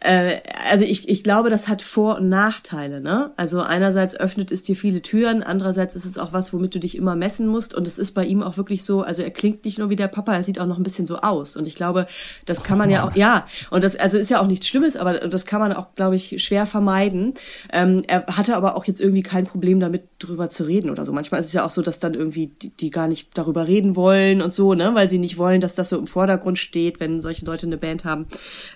[0.00, 0.40] äh,
[0.70, 3.00] also ich, ich glaube, das hat Vor- und Nachteile.
[3.00, 3.32] Ne?
[3.36, 6.98] Also einerseits öffnet es dir viele Türen, andererseits ist es auch was, womit du dich
[6.98, 9.78] immer messen musst und es ist bei ihm auch wirklich so, also er klingt nicht
[9.78, 12.06] nur wie der Papa, er sieht auch noch ein bisschen so aus und ich glaube,
[12.44, 15.14] das kann man ja auch, ja, und das also ist ja auch nichts Schlimmes, aber
[15.14, 17.34] das kann man auch, glaube ich, schwer vermeiden.
[17.72, 21.12] Ähm, er hatte aber auch jetzt irgendwie kein Problem damit, drüber zu reden oder so.
[21.12, 23.96] Manchmal ist es ja auch so, dass dann irgendwie die, die gar nicht darüber reden
[23.96, 27.20] wollen und so, ne, weil sie nicht wollen, dass das so im Vordergrund steht, wenn
[27.20, 28.26] solche Leute eine Band haben.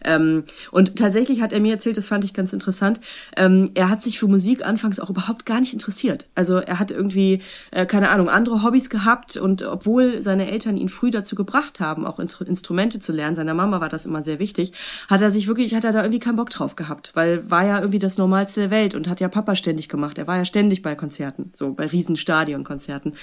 [0.05, 3.01] Ähm, und tatsächlich hat er mir erzählt, das fand ich ganz interessant.
[3.37, 6.29] Ähm, er hat sich für Musik anfangs auch überhaupt gar nicht interessiert.
[6.35, 10.89] Also er hat irgendwie äh, keine Ahnung andere Hobbys gehabt und obwohl seine Eltern ihn
[10.89, 14.72] früh dazu gebracht haben, auch Instrumente zu lernen, seiner Mama war das immer sehr wichtig,
[15.17, 17.79] hat er sich wirklich, hat er da irgendwie keinen Bock drauf gehabt, weil war ja
[17.79, 20.19] irgendwie das Normalste der Welt und hat ja Papa ständig gemacht.
[20.19, 23.14] Er war ja ständig bei Konzerten, so bei Riesenstadionkonzerten.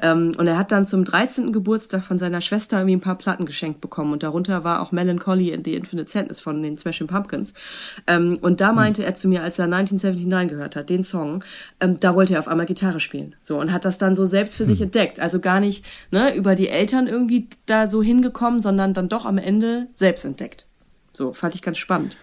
[0.00, 1.52] Ähm, und er hat dann zum 13.
[1.52, 5.52] Geburtstag von seiner Schwester irgendwie ein paar Platten geschenkt bekommen und darunter war auch Melancholy
[5.52, 7.52] and the Infinite Sadness von den Smashing Pumpkins.
[8.06, 11.44] Ähm, und da meinte er zu mir, als er 1979 gehört hat, den Song,
[11.80, 13.36] ähm, da wollte er auf einmal Gitarre spielen.
[13.42, 15.20] So und hat das dann so selbst für sich entdeckt.
[15.20, 19.36] Also gar nicht ne, über die Eltern irgendwie da so hingekommen, sondern dann doch am
[19.36, 20.64] Ende selbst entdeckt.
[21.12, 22.16] So, fand ich ganz spannend.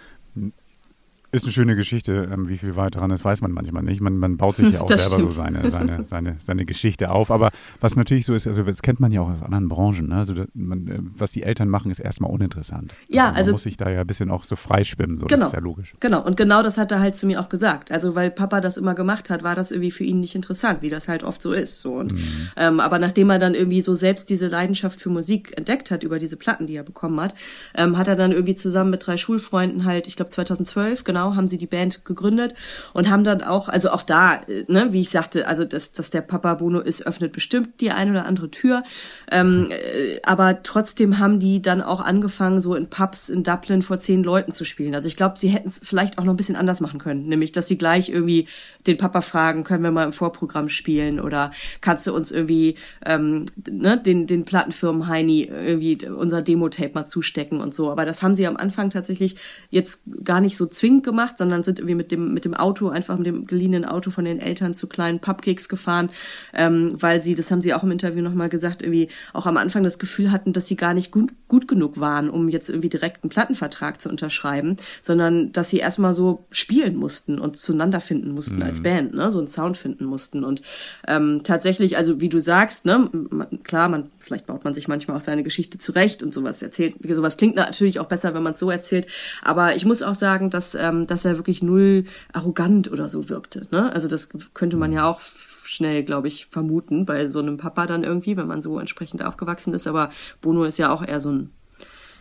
[1.32, 2.28] Ist eine schöne Geschichte.
[2.32, 4.02] Ähm, wie viel weiter dran ist, weiß man manchmal nicht.
[4.02, 5.32] Man, man baut sich ja auch Das selber stimmt.
[5.34, 7.30] so seine, seine, seine, seine Geschichte auf.
[7.30, 10.08] Aber was natürlich so ist, also das kennt man ja auch aus anderen Branchen.
[10.10, 10.16] Ne?
[10.16, 12.94] Also man, äh, was die Eltern machen, ist erstmal uninteressant.
[13.10, 15.18] Ja, man also- muss sich da ja ein bisschen auch so freischwimmen.
[15.18, 15.40] So, Genau.
[15.42, 15.94] Das ist ja logisch.
[16.00, 17.92] Genau, und genau das hat er halt zu mir auch gesagt.
[17.92, 20.90] Also weil Papa das immer gemacht hat, war das irgendwie für ihn nicht interessant, wie
[20.90, 21.82] das halt oft so ist.
[21.82, 21.94] So.
[21.94, 22.14] Und,
[22.58, 26.18] ähm, aber nachdem er dann irgendwie so selbst diese Leidenschaft für Musik entdeckt hat über
[26.18, 27.36] diese Platten, die er bekommen hat,
[27.76, 31.48] ähm, hat er dann irgendwie zusammen mit drei Schulfreunden halt, ich glaube 2012, genau, haben
[31.48, 32.54] sie die Band gegründet
[32.94, 36.10] und haben dann auch, also auch da, äh, ne, wie ich sagte, also dass, dass
[36.10, 38.84] der Papa Bono ist, öffnet bestimmt die ein oder andere Tür.
[39.32, 44.00] Ähm, äh, aber trotzdem haben die dann auch angefangen, so in Pubs in Dublin vor
[44.00, 44.96] zehn Leuten zu spielen.
[44.96, 47.52] Also ich glaube, sie hätten es vielleicht auch noch ein bisschen anders machen können, nämlich
[47.52, 48.48] dass sie gleich irgendwie
[48.88, 51.52] den Papa fragen, können wir mal im Vorprogramm spielen oder
[51.82, 57.60] kannst du uns irgendwie ähm, ne, den, den Plattenfirmen Heini irgendwie unser Demo-Tape mal zustecken
[57.60, 57.92] und so.
[57.92, 59.36] Aber das haben sie am Anfang tatsächlich
[59.70, 63.18] jetzt gar nicht so zwingend gemacht, sondern sind irgendwie mit dem, mit dem Auto, einfach
[63.18, 66.10] mit dem geliehenen Auto von den Eltern zu kleinen Pubkicks gefahren,
[66.54, 69.84] ähm, weil sie, das haben sie auch im Interview nochmal gesagt, irgendwie auch am Anfang
[69.84, 73.24] das Gefühl hatten, dass sie gar nicht gut, gut genug waren, um jetzt irgendwie direkt
[73.24, 78.62] einen Plattenvertrag zu unterschreiben, sondern dass sie erstmal so spielen mussten und zueinander finden mussten
[78.62, 80.44] als Band, ne, so einen Sound finden mussten.
[80.44, 80.62] Und
[81.08, 85.18] ähm, tatsächlich, also wie du sagst, ne, man, klar, man, vielleicht baut man sich manchmal
[85.18, 86.96] auch seine Geschichte zurecht und sowas erzählt.
[87.10, 89.08] Sowas klingt natürlich auch besser, wenn man es so erzählt.
[89.42, 93.64] Aber ich muss auch sagen, dass, ähm, dass er wirklich null arrogant oder so wirkte.
[93.72, 93.92] Ne?
[93.94, 95.22] Also das könnte man ja auch
[95.70, 99.74] schnell, glaube ich, vermuten bei so einem Papa dann irgendwie, wenn man so entsprechend aufgewachsen
[99.74, 99.88] ist.
[99.88, 100.10] Aber
[100.42, 101.52] Bono ist ja auch eher so ein,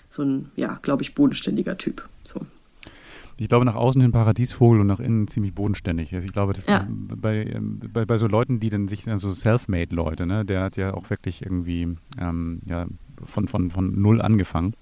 [0.09, 2.07] so ein, ja, glaube ich, bodenständiger Typ.
[2.25, 2.43] So.
[3.39, 6.15] ich glaube, nach außen hin Paradiesvogel und nach innen ziemlich bodenständig.
[6.15, 6.87] Also ich glaube, das ja.
[6.89, 10.77] bei, ähm, bei, bei so Leuten, die dann sich, so also Self-Made-Leute, ne, der hat
[10.77, 12.87] ja auch wirklich irgendwie ähm, ja,
[13.25, 14.75] von, von, von null angefangen.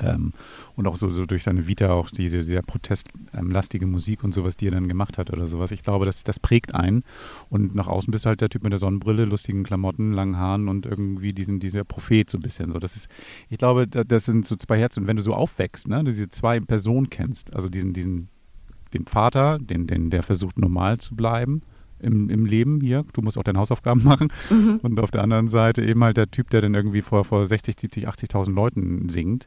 [0.00, 0.32] Ähm,
[0.76, 4.68] und auch so, so, durch seine Vita auch diese sehr protestlastige Musik und sowas, die
[4.68, 5.70] er dann gemacht hat oder sowas.
[5.70, 7.04] Ich glaube, das, das prägt einen.
[7.48, 10.68] Und nach außen bist du halt der Typ mit der Sonnenbrille, lustigen Klamotten, langen Haaren
[10.68, 12.72] und irgendwie diesen, dieser Prophet so ein bisschen.
[12.72, 13.08] So, das ist,
[13.48, 15.00] ich glaube, das sind so zwei Herzen.
[15.00, 18.28] Und wenn du so aufwächst, ne, diese zwei Personen kennst, also diesen, diesen,
[18.92, 21.62] den Vater, den, den, der versucht normal zu bleiben,
[22.04, 23.04] im, im Leben hier.
[23.12, 24.28] Du musst auch deine Hausaufgaben machen.
[24.50, 24.80] Mhm.
[24.82, 27.74] Und auf der anderen Seite eben halt der Typ, der dann irgendwie vor, vor 60,
[27.78, 29.46] 70, 80.000 Leuten singt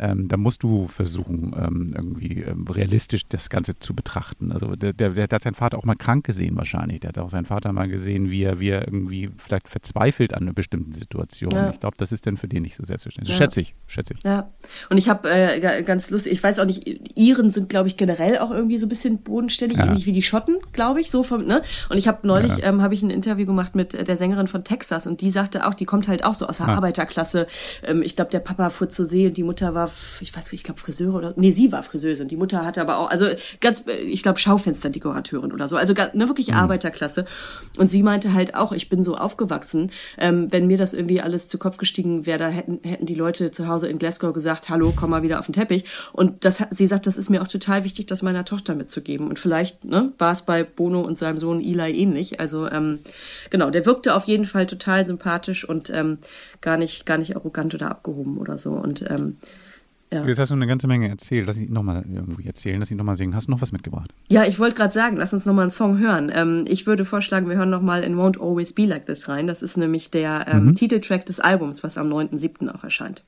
[0.00, 4.50] ähm, da musst du versuchen, ähm, irgendwie ähm, realistisch das Ganze zu betrachten.
[4.50, 7.00] Also der, der, der, hat seinen Vater auch mal krank gesehen wahrscheinlich.
[7.00, 10.42] Der hat auch seinen Vater mal gesehen, wie er, wie er irgendwie vielleicht verzweifelt an
[10.42, 11.52] einer bestimmten Situation.
[11.52, 11.70] Ja.
[11.70, 13.36] Ich glaube, das ist dann für den nicht so selbstverständlich.
[13.36, 13.44] Ja.
[13.44, 14.24] Schätze ich, schätze ich.
[14.24, 14.50] Ja,
[14.88, 18.38] und ich habe äh, ganz lustig, ich weiß auch nicht, Iren sind, glaube ich, generell
[18.38, 19.84] auch irgendwie so ein bisschen bodenständig, ja.
[19.84, 21.60] ähnlich wie die Schotten, glaube ich, so vom, ne?
[21.90, 22.68] Und ich habe neulich, ja.
[22.68, 25.74] ähm, habe ich ein Interview gemacht mit der Sängerin von Texas und die sagte auch,
[25.74, 26.76] die kommt halt auch so aus der ah.
[26.76, 27.46] Arbeiterklasse.
[27.84, 29.89] Ähm, ich glaube, der Papa fuhr zur See und die Mutter war
[30.20, 32.28] ich weiß nicht, ich glaube Friseure oder, nee, sie war Friseurin.
[32.28, 33.26] Die Mutter hatte aber auch, also
[33.60, 36.56] ganz, ich glaube Schaufensterdekorateurin oder so, also ne, wirklich mhm.
[36.56, 37.24] Arbeiterklasse.
[37.76, 41.48] Und sie meinte halt auch, ich bin so aufgewachsen, ähm, wenn mir das irgendwie alles
[41.48, 44.92] zu Kopf gestiegen wäre, da hätten, hätten die Leute zu Hause in Glasgow gesagt, hallo,
[44.94, 45.84] komm mal wieder auf den Teppich.
[46.12, 49.28] Und das, sie sagt, das ist mir auch total wichtig, das meiner Tochter mitzugeben.
[49.28, 52.40] Und vielleicht ne, war es bei Bono und seinem Sohn Eli ähnlich.
[52.40, 53.00] Also ähm,
[53.50, 56.18] genau, der wirkte auf jeden Fall total sympathisch und ähm,
[56.60, 58.72] gar nicht, gar nicht arrogant oder abgehoben oder so.
[58.72, 59.38] Und ähm,
[60.12, 60.26] ja.
[60.26, 61.46] Jetzt hast du eine ganze Menge erzählt.
[61.46, 63.34] Lass ich nochmal irgendwie erzählen, lass ich nochmal singen.
[63.34, 64.12] Hast du noch was mitgebracht?
[64.28, 66.32] Ja, ich wollte gerade sagen, lass uns nochmal einen Song hören.
[66.34, 69.46] Ähm, ich würde vorschlagen, wir hören nochmal in Won't Always Be Like This rein.
[69.46, 70.74] Das ist nämlich der ähm, mhm.
[70.74, 72.68] Titeltrack des Albums, was am 9.7.
[72.74, 73.22] auch erscheint.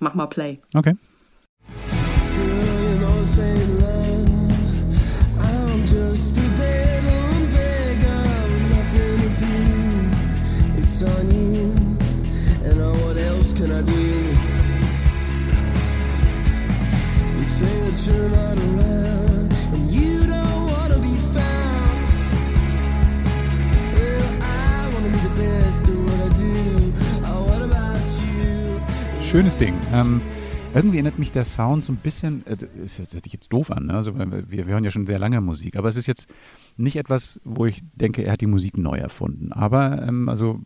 [0.00, 0.60] Mach mal Play.
[0.74, 0.94] Okay.
[29.38, 29.74] Schönes Ding.
[29.94, 30.20] Ähm,
[30.74, 33.86] irgendwie erinnert mich der Sound so ein bisschen, äh, das hört sich jetzt doof an,
[33.86, 33.94] ne?
[33.94, 36.26] also, wir, wir hören ja schon sehr lange Musik, aber es ist jetzt
[36.78, 39.52] nicht etwas, wo ich denke, er hat die Musik neu erfunden.
[39.52, 40.60] Aber ähm, also,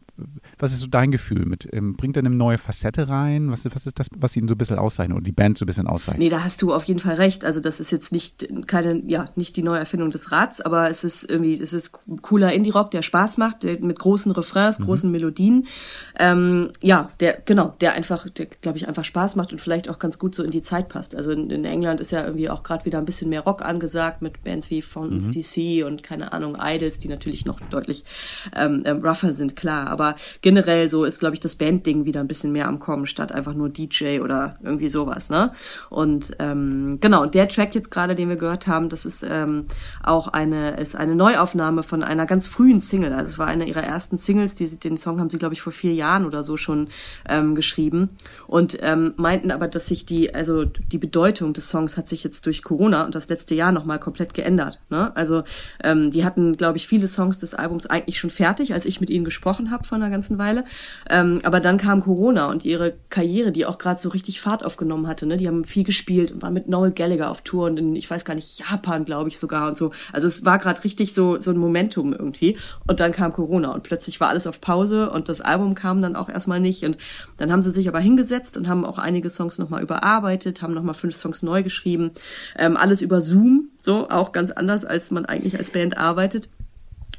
[0.58, 1.66] was ist so dein Gefühl mit?
[1.72, 3.50] Ähm, bringt er eine neue Facette rein?
[3.50, 5.66] Was, was ist das, was ihn so ein bisschen auszeichnet oder die Band so ein
[5.66, 6.22] bisschen auszeichnet?
[6.22, 7.46] Nee, da hast du auf jeden Fall recht.
[7.46, 11.02] Also das ist jetzt nicht keine, ja, nicht die neue Erfindung des Rads, aber es
[11.02, 14.84] ist irgendwie, es ist cooler Indie-Rock, der Spaß macht, der, mit großen Refrains, mhm.
[14.84, 15.66] großen Melodien.
[16.18, 19.98] Ähm, ja, der, genau, der einfach, der, glaube ich, einfach Spaß macht und vielleicht auch
[19.98, 21.16] ganz gut so in die Zeit passt.
[21.16, 24.20] Also in, in England ist ja irgendwie auch gerade wieder ein bisschen mehr Rock angesagt
[24.20, 25.40] mit Bands wie Fountains mhm.
[25.40, 28.04] DC und keine Ahnung, Idols, die natürlich noch deutlich
[28.54, 29.88] ähm, ähm, rougher sind, klar.
[29.88, 33.32] Aber generell so ist, glaube ich, das Bandding wieder ein bisschen mehr am Kommen, statt
[33.32, 35.52] einfach nur DJ oder irgendwie sowas, ne?
[35.90, 39.66] Und ähm, genau, der Track jetzt gerade, den wir gehört haben, das ist ähm,
[40.02, 43.12] auch eine, ist eine Neuaufnahme von einer ganz frühen Single.
[43.12, 45.72] Also es war eine ihrer ersten Singles, die, den Song haben sie, glaube ich, vor
[45.72, 46.88] vier Jahren oder so schon
[47.28, 48.10] ähm, geschrieben.
[48.46, 52.46] Und ähm, meinten aber, dass sich die, also die Bedeutung des Songs hat sich jetzt
[52.46, 54.80] durch Corona und das letzte Jahr nochmal komplett geändert.
[54.90, 55.14] Ne?
[55.16, 55.42] Also
[55.92, 59.10] ähm, die hatten glaube ich, viele Songs des Albums eigentlich schon fertig, als ich mit
[59.10, 60.64] ihnen gesprochen habe vor einer ganzen Weile.
[61.08, 65.06] Ähm, aber dann kam Corona und ihre Karriere, die auch gerade so richtig Fahrt aufgenommen
[65.06, 65.26] hatte.
[65.26, 65.36] Ne?
[65.36, 68.24] Die haben viel gespielt und waren mit Noel Gallagher auf Tour und in, ich weiß
[68.24, 69.92] gar nicht, Japan, glaube ich sogar und so.
[70.12, 72.56] Also es war gerade richtig so, so ein Momentum irgendwie.
[72.86, 76.16] Und dann kam Corona und plötzlich war alles auf Pause und das Album kam dann
[76.16, 76.84] auch erstmal nicht.
[76.84, 76.98] Und
[77.36, 80.94] dann haben sie sich aber hingesetzt und haben auch einige Songs nochmal überarbeitet, haben nochmal
[80.94, 82.12] fünf Songs neu geschrieben.
[82.56, 86.48] Ähm, alles über Zoom, so auch ganz anders, als man eigentlich als Band arbeitet.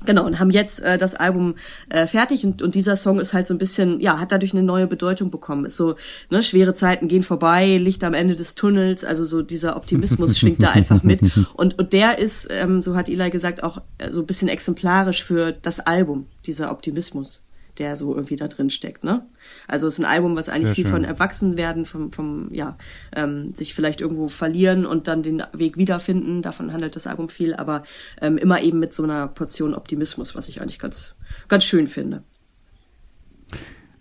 [0.05, 1.55] Genau, und haben jetzt äh, das Album
[1.89, 4.63] äh, fertig und, und dieser Song ist halt so ein bisschen, ja, hat dadurch eine
[4.63, 5.65] neue Bedeutung bekommen.
[5.65, 5.95] Ist so,
[6.29, 10.61] ne, schwere Zeiten gehen vorbei, Licht am Ende des Tunnels, also so dieser Optimismus schwingt
[10.61, 11.21] da einfach mit.
[11.53, 15.23] Und, und der ist, ähm, so hat Eli gesagt, auch äh, so ein bisschen exemplarisch
[15.23, 17.43] für das Album, dieser Optimismus
[17.79, 19.03] der so irgendwie da drin steckt.
[19.03, 19.25] Ne?
[19.67, 20.93] Also es ist ein Album, was eigentlich Sehr viel schön.
[20.93, 22.77] von Erwachsenwerden, vom, vom ja,
[23.15, 26.41] ähm, sich vielleicht irgendwo verlieren und dann den Weg wiederfinden.
[26.41, 27.83] Davon handelt das Album viel, aber
[28.21, 31.15] ähm, immer eben mit so einer Portion Optimismus, was ich eigentlich ganz,
[31.47, 32.23] ganz schön finde.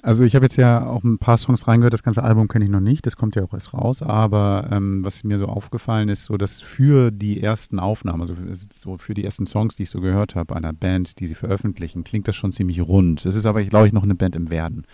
[0.05, 2.71] Also ich habe jetzt ja auch ein paar Songs reingehört, das ganze Album kenne ich
[2.73, 6.25] noch nicht, das kommt ja auch erst raus, aber ähm, was mir so aufgefallen ist,
[6.25, 9.91] so dass für die ersten Aufnahmen, also für, so für die ersten Songs, die ich
[9.91, 13.25] so gehört habe, einer Band, die sie veröffentlichen, klingt das schon ziemlich rund.
[13.25, 14.87] Es ist aber, glaube ich, noch eine Band im Werden.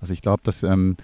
[0.00, 0.96] Also ich glaube, dass, ähm,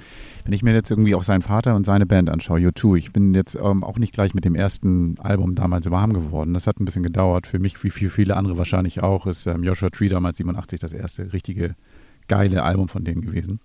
[0.45, 3.35] wenn ich mir jetzt irgendwie auch seinen Vater und seine Band anschaue, U2, ich bin
[3.35, 6.55] jetzt ähm, auch nicht gleich mit dem ersten Album damals warm geworden.
[6.55, 7.47] Das hat ein bisschen gedauert.
[7.47, 10.93] Für mich, wie für viele andere wahrscheinlich auch, ist ähm, Joshua Tree damals 87 das
[10.93, 11.77] erste richtige
[12.31, 13.61] geile Album von denen gewesen.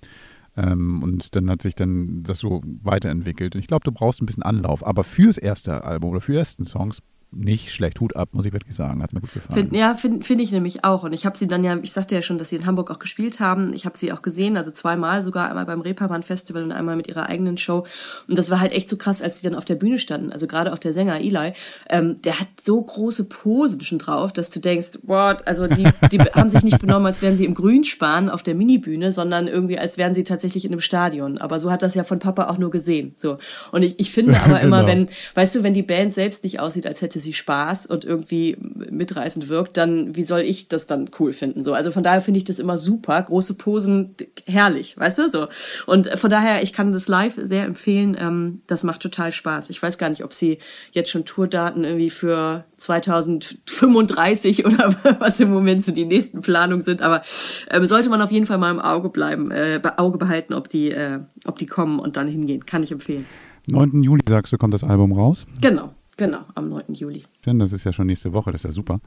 [0.57, 3.55] Ähm, und dann hat sich dann das so weiterentwickelt.
[3.55, 4.85] Und ich glaube, du brauchst ein bisschen Anlauf.
[4.85, 7.01] Aber fürs erste Album oder für ersten Songs
[7.35, 7.99] nicht schlecht.
[7.99, 9.03] Hut ab, muss ich wirklich sagen.
[9.03, 9.69] Hat mir gut gefallen.
[9.69, 11.03] Find, ja, finde find ich nämlich auch.
[11.03, 12.99] Und ich habe sie dann ja, ich sagte ja schon, dass sie in Hamburg auch
[12.99, 13.73] gespielt haben.
[13.73, 17.07] Ich habe sie auch gesehen, also zweimal sogar, einmal beim Reeperbahn Festival und einmal mit
[17.07, 17.85] ihrer eigenen Show.
[18.27, 20.31] Und das war halt echt so krass, als sie dann auf der Bühne standen.
[20.31, 21.53] Also gerade auch der Sänger Eli,
[21.89, 26.19] ähm, der hat so große Posen schon drauf, dass du denkst, what, also die, die
[26.33, 29.97] haben sich nicht benommen, als wären sie im Grünspan auf der Minibühne, sondern irgendwie, als
[29.97, 31.37] wären sie tatsächlich in einem Stadion.
[31.37, 33.13] Aber so hat das ja von Papa auch nur gesehen.
[33.17, 33.37] So.
[33.71, 34.87] Und ich, ich finde aber immer, Genau.
[34.87, 38.57] wenn, weißt du, wenn die Band selbst nicht aussieht, als hätte sie Spaß und irgendwie
[38.59, 41.63] mitreißend wirkt, dann wie soll ich das dann cool finden?
[41.63, 43.21] So, also von daher finde ich das immer super.
[43.21, 44.15] Große Posen,
[44.45, 45.47] herrlich, weißt du so.
[45.85, 48.15] Und von daher, ich kann das live sehr empfehlen.
[48.19, 49.69] Ähm, das macht total Spaß.
[49.69, 50.59] Ich weiß gar nicht, ob sie
[50.91, 57.01] jetzt schon Tourdaten irgendwie für 2035 oder was im Moment so die nächsten Planungen sind,
[57.01, 57.21] aber
[57.69, 60.91] ähm, sollte man auf jeden Fall mal im Auge bleiben, äh, Auge behalten, ob die,
[60.91, 62.65] äh, ob die kommen und dann hingehen.
[62.65, 63.25] Kann ich empfehlen.
[63.67, 64.03] 9.
[64.03, 65.47] Juli, sagst du, kommt das Album raus.
[65.61, 66.93] Genau, genau, am 9.
[66.93, 67.23] Juli.
[67.45, 68.99] Denn das ist ja schon nächste Woche, das ist ja super.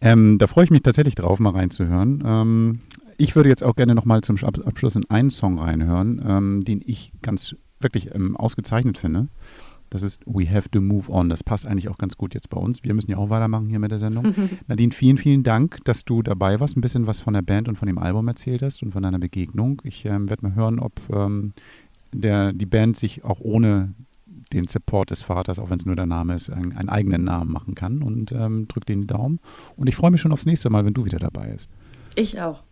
[0.00, 2.22] Ähm, da freue ich mich tatsächlich drauf, mal reinzuhören.
[2.26, 2.80] Ähm,
[3.16, 6.82] ich würde jetzt auch gerne nochmal zum Ab- Abschluss in einen Song reinhören, ähm, den
[6.84, 9.28] ich ganz wirklich ähm, ausgezeichnet finde.
[9.90, 11.28] Das ist We Have to Move On.
[11.28, 12.82] Das passt eigentlich auch ganz gut jetzt bei uns.
[12.82, 14.34] Wir müssen ja auch weitermachen hier mit der Sendung.
[14.66, 17.76] Nadine, vielen, vielen Dank, dass du dabei warst, ein bisschen was von der Band und
[17.76, 19.80] von dem Album erzählt hast und von deiner Begegnung.
[19.84, 21.52] Ich ähm, werde mal hören, ob ähm,
[22.12, 23.94] der, die Band sich auch ohne
[24.54, 27.52] den Support des Vaters, auch wenn es nur der Name ist, einen, einen eigenen Namen
[27.52, 29.38] machen kann und ähm, drück den Daumen.
[29.76, 31.68] Und ich freue mich schon aufs nächste Mal, wenn du wieder dabei bist.
[32.14, 32.62] Ich auch.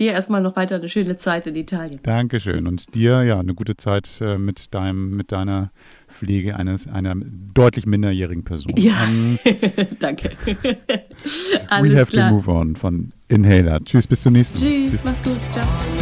[0.00, 2.00] Dir erstmal noch weiter eine schöne Zeit in Italien.
[2.02, 2.66] Dankeschön.
[2.66, 5.70] Und dir ja eine gute Zeit äh, mit deinem, mit deiner
[6.08, 8.72] Pflege eines einer deutlich minderjährigen Person.
[8.76, 8.94] Ja.
[9.06, 9.38] Ähm,
[10.00, 10.32] Danke.
[10.44, 10.76] we
[11.68, 12.30] Alles have klar.
[12.30, 13.84] to move on von Inhaler.
[13.84, 14.88] Tschüss, bis zum nächsten Mal.
[14.88, 15.38] Tschüss, mach's gut.
[15.52, 15.93] Ciao.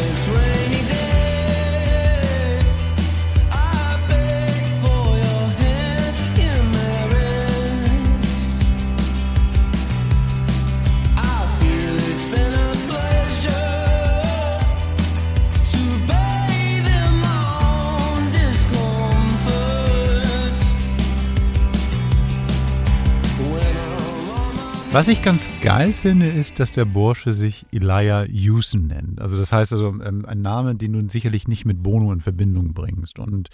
[24.93, 29.23] Was ich ganz geil finde, ist, dass der Bursche sich Elijah Houston nennt.
[29.23, 32.75] Also das heißt also ähm, ein Name, den du sicherlich nicht mit Bono in Verbindung
[32.75, 33.19] bringst.
[33.19, 33.49] Und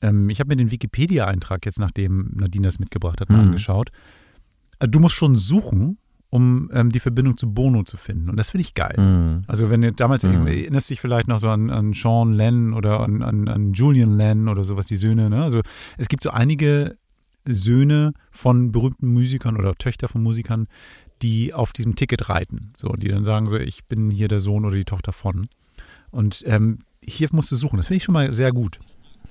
[0.00, 3.48] ähm, ich habe mir den Wikipedia-Eintrag jetzt, nachdem Nadine das mitgebracht hat, mal Mhm.
[3.48, 3.90] angeschaut.
[4.78, 5.98] Also du musst schon suchen,
[6.30, 8.30] um ähm, die Verbindung zu Bono zu finden.
[8.30, 8.94] Und das finde ich geil.
[8.98, 9.44] Mhm.
[9.48, 10.46] Also wenn du damals Mhm.
[10.46, 14.48] erinnerst dich vielleicht noch so an, an Sean Lennon oder an, an, an Julian Lennon
[14.48, 15.28] oder sowas, die Söhne.
[15.28, 15.42] Ne?
[15.42, 15.60] Also
[15.98, 16.96] es gibt so einige
[17.46, 20.68] Söhne von berühmten Musikern oder Töchter von Musikern,
[21.22, 22.72] die auf diesem Ticket reiten.
[22.76, 25.48] So, die dann sagen so, ich bin hier der Sohn oder die Tochter von.
[26.10, 27.76] Und ähm, hier musst du suchen.
[27.76, 28.80] Das finde ich schon mal sehr gut.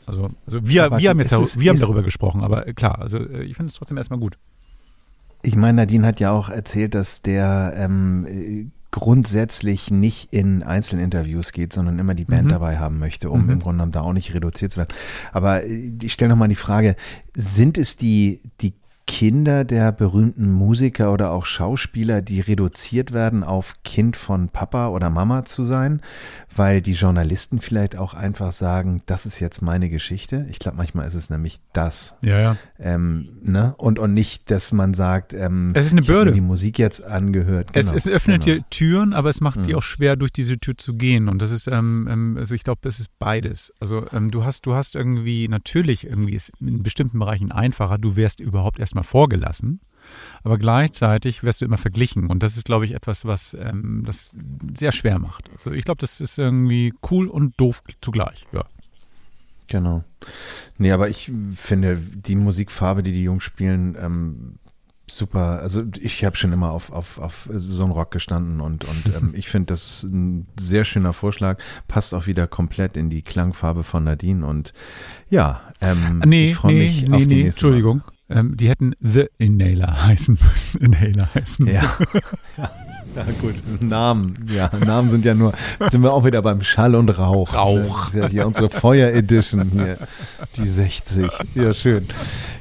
[0.05, 2.67] Also, also wir, Aber wir haben jetzt es darü- ist- wir haben darüber gesprochen, aber
[2.67, 4.37] äh, klar, also äh, ich finde es trotzdem erstmal gut.
[5.43, 11.51] Ich meine, Nadine hat ja auch erzählt, dass der ähm, äh, grundsätzlich nicht in Einzelinterviews
[11.51, 12.49] geht, sondern immer die Band Mhm.
[12.51, 13.49] dabei haben möchte, um Mhm.
[13.51, 14.93] im Grunde genommen da auch nicht reduziert zu werden.
[15.31, 16.95] Aber äh, ich stelle nochmal die Frage,
[17.35, 18.73] sind es die, die
[19.07, 25.09] Kinder der berühmten Musiker oder auch Schauspieler, die reduziert werden auf Kind von Papa oder
[25.09, 26.01] Mama zu sein,
[26.55, 30.45] weil die Journalisten vielleicht auch einfach sagen, das ist jetzt meine Geschichte.
[30.49, 32.15] Ich glaube, manchmal ist es nämlich das.
[32.21, 32.57] Ja, ja.
[32.79, 33.75] Ähm, ne?
[33.77, 36.31] und, und nicht, dass man sagt, ähm, Es ist eine Bürde.
[36.33, 37.69] die Musik jetzt angehört.
[37.73, 38.57] Es, Genau, es öffnet genau.
[38.57, 39.63] dir Türen, aber es macht Mhm.
[39.63, 41.29] dir auch schwer, durch diese Tür zu gehen.
[41.29, 43.73] Und das ist, ähm, ähm, also ich glaube, es ist beides.
[43.79, 48.15] Also ähm, du hast, du hast irgendwie, natürlich irgendwie ist in bestimmten Bereichen einfacher, du
[48.15, 49.81] wärst überhaupt erstmal vorgelassen,
[50.43, 52.27] aber gleichzeitig wirst du immer verglichen.
[52.27, 54.35] Und das ist, glaube ich, etwas, was ähm, das
[54.77, 55.49] sehr schwer macht.
[55.51, 58.45] Also ich glaube, das ist irgendwie cool und doof zugleich.
[58.51, 58.65] Ja.
[59.67, 60.03] Genau.
[60.77, 64.55] Nee, aber ich finde die Musikfarbe, die die Jungs spielen, ähm,
[65.11, 65.59] super.
[65.61, 69.33] Also ich habe schon immer auf, auf, auf so einen Rock gestanden und, und ähm,
[69.35, 71.59] ich finde das ein sehr schöner Vorschlag.
[71.87, 74.73] Passt auch wieder komplett in die Klangfarbe von Nadine und
[75.29, 78.01] ja, ähm, Nee, ich freue nee, mich nee, auf die nee, nächste Entschuldigung.
[78.29, 80.81] Ähm, die hätten The Inhaler heißen müssen.
[80.81, 81.75] Inhaler heißen müssen.
[81.75, 81.97] Ja.
[83.15, 83.55] Ja, gut.
[83.81, 85.53] Namen, ja, Namen sind ja nur,
[85.89, 87.55] sind wir auch wieder beim Schall und Rauch.
[87.55, 88.05] Rauch.
[88.05, 89.97] Das ist ja hier unsere Feuer Edition hier,
[90.55, 91.27] die 60.
[91.55, 92.05] Ja, schön.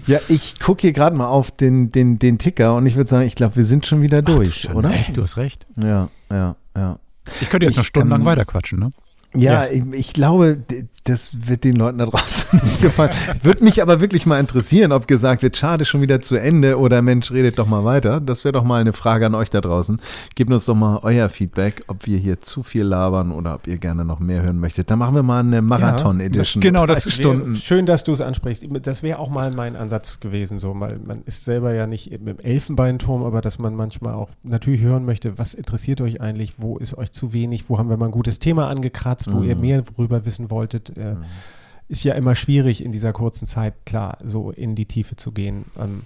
[0.07, 3.27] Ja, ich gucke hier gerade mal auf den, den, den Ticker und ich würde sagen,
[3.27, 4.91] ich glaube, wir sind schon wieder durch, Schon oder?
[4.91, 5.67] Echt, du hast recht.
[5.77, 6.99] Ja, ja, ja.
[7.43, 8.91] Ich könnte jetzt noch Ich, stundenlang ähm, weiterquatschen, ne?
[9.35, 10.63] Ja, Ich, ich glaube,
[11.05, 13.11] das wird den Leuten da draußen nicht gefallen.
[13.43, 17.03] Würde mich aber wirklich mal interessieren, ob gesagt wird, schade, schon wieder zu Ende oder
[17.03, 18.21] Mensch, redet doch mal weiter.
[18.21, 20.01] Das wäre doch mal eine Frage an euch da draußen.
[20.35, 23.79] Gebt uns doch mal euer Feedback, ob wir hier zu viel labern oder ob ihr
[23.79, 24.91] gerne noch mehr hören möchtet.
[24.91, 26.61] Dann machen wir mal eine Marathon-Edition.
[26.61, 27.57] genau, das 30 Wär- Stunden.
[27.57, 28.65] Schön, dass du es ansprichst.
[28.83, 30.59] Das wäre auch mal mein Ansatz gewesen.
[30.59, 34.29] So, mal, man ist selber ja nicht im im Elfenbeinturm, aber dass man manchmal auch
[34.43, 37.97] natürlich hören möchte, was interessiert euch eigentlich, wo ist euch zu wenig, wo haben wir
[37.97, 40.93] mal ein gutes Thema angekratzt, wo ihr mehr darüber wissen wolltet.
[40.99, 41.17] Äh,
[41.91, 45.65] Ist ja immer schwierig in dieser kurzen Zeit, klar, so in die Tiefe zu gehen.
[45.79, 46.03] Ähm,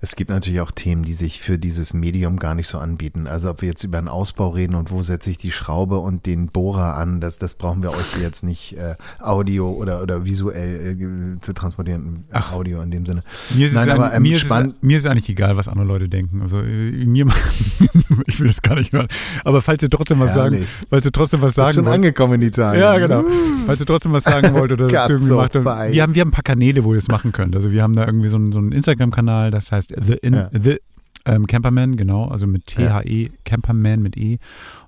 [0.00, 3.26] Es gibt natürlich auch Themen, die sich für dieses Medium gar nicht so anbieten.
[3.26, 6.24] Also ob wir jetzt über einen Ausbau reden und wo setze ich die Schraube und
[6.24, 10.96] den Bohrer an, das, das brauchen wir euch jetzt nicht äh, Audio oder, oder visuell
[11.00, 12.24] äh, zu transportieren.
[12.30, 12.52] Ach.
[12.52, 13.24] Audio in dem Sinne.
[13.50, 15.86] Mir ist, Nein, es, aber, ähm, mir, ist es, mir ist eigentlich egal, was andere
[15.86, 16.42] Leute denken.
[16.42, 17.26] Also äh, mir,
[18.26, 19.08] ich will das gar nicht hören.
[19.42, 20.68] Aber falls ihr trotzdem was sagen, Herrlich.
[20.88, 22.80] falls ihr trotzdem was Ist sagen schon wollt, angekommen in Italien.
[22.80, 23.24] Ja, genau.
[23.66, 25.54] Falls ihr trotzdem was sagen wollt oder irgendwie macht.
[25.54, 27.56] Wir haben, wir haben ein paar Kanäle, wo ihr es machen könnt.
[27.56, 30.50] Also wir haben da irgendwie so einen, so einen Instagram-Kanal, das heißt The, in, Ja.
[30.52, 30.78] The
[31.24, 34.38] ähm, Camperman, genau, also mit T-H-E, Camperman mit E.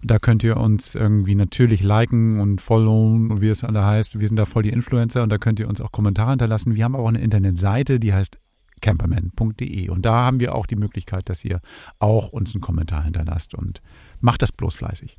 [0.01, 4.19] Und da könnt ihr uns irgendwie natürlich liken und followen und wie es alle heißt.
[4.19, 6.75] Wir sind da voll die Influencer und da könnt ihr uns auch Kommentare hinterlassen.
[6.75, 8.39] Wir haben auch eine Internetseite, die heißt
[8.81, 11.61] camperman.de und da haben wir auch die Möglichkeit, dass ihr
[11.99, 13.83] auch uns einen Kommentar hinterlasst und
[14.21, 15.19] macht das bloß fleißig.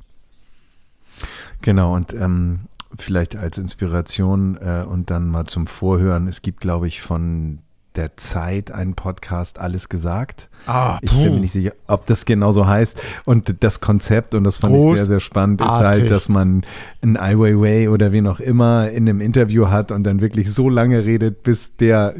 [1.60, 2.60] Genau, und ähm,
[2.98, 6.26] vielleicht als Inspiration äh, und dann mal zum Vorhören.
[6.26, 7.60] Es gibt, glaube ich, von
[7.96, 10.48] der Zeit einen Podcast Alles gesagt.
[10.66, 12.96] Ah, Ich bin mir nicht sicher, ob das genau so heißt.
[13.24, 16.02] Und das Konzept, und das fand ich sehr, sehr spannend, ist Großartig.
[16.02, 16.64] halt, dass man
[17.02, 20.68] einen Ai Weiwei oder wen auch immer in einem Interview hat und dann wirklich so
[20.68, 22.14] lange redet, bis der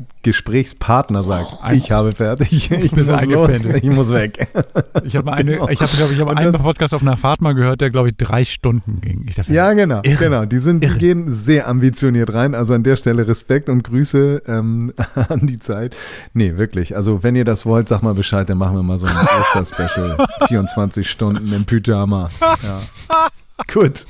[0.46, 3.82] Gesprächspartner sagt, ein- ich habe fertig, ich los, eingependelt.
[3.84, 4.48] ich muss weg.
[5.04, 5.68] Ich habe eine, Genau.
[5.68, 8.16] ich habe, glaube ich, habe einen Podcast auf einer Fahrt mal gehört, der, glaube ich,
[8.16, 9.26] drei Stunden ging.
[9.34, 10.16] Dachte, Ja, genau, Irre.
[10.24, 10.44] genau.
[10.44, 12.54] Die sind, die gehen sehr ambitioniert rein.
[12.54, 14.92] Also an der Stelle Respekt und Grüße ähm,
[15.28, 15.96] an die Zeit.
[16.34, 16.94] Nee, wirklich.
[16.96, 20.16] Also wenn ihr das wollt, sag mal Bescheid, dann machen wir mal so ein Oster-Special.
[20.48, 22.28] 24 Stunden im Pyjama.
[22.40, 23.28] Ja.
[23.72, 24.06] Gut.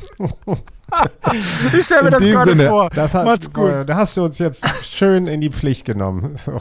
[1.31, 2.91] ich stelle mir In das gerade Sinne, vor.
[2.91, 3.71] das hat, Macht's gut.
[3.87, 6.37] Da hast du uns jetzt schön in die Pflicht genommen.
[6.37, 6.61] So.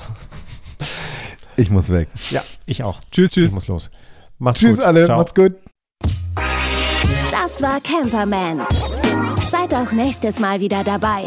[1.57, 2.07] Ich muss weg.
[2.31, 2.99] Ja, ich auch.
[3.11, 3.51] Tschüss, Ich tschüss.
[3.51, 3.91] muss los.
[4.39, 4.85] Macht's Tschüss gut.
[4.85, 5.17] alle, Ciao.
[5.17, 5.53] macht's gut.
[7.31, 8.61] Das war Camperman.
[9.49, 11.25] Seid auch nächstes Mal wieder dabei.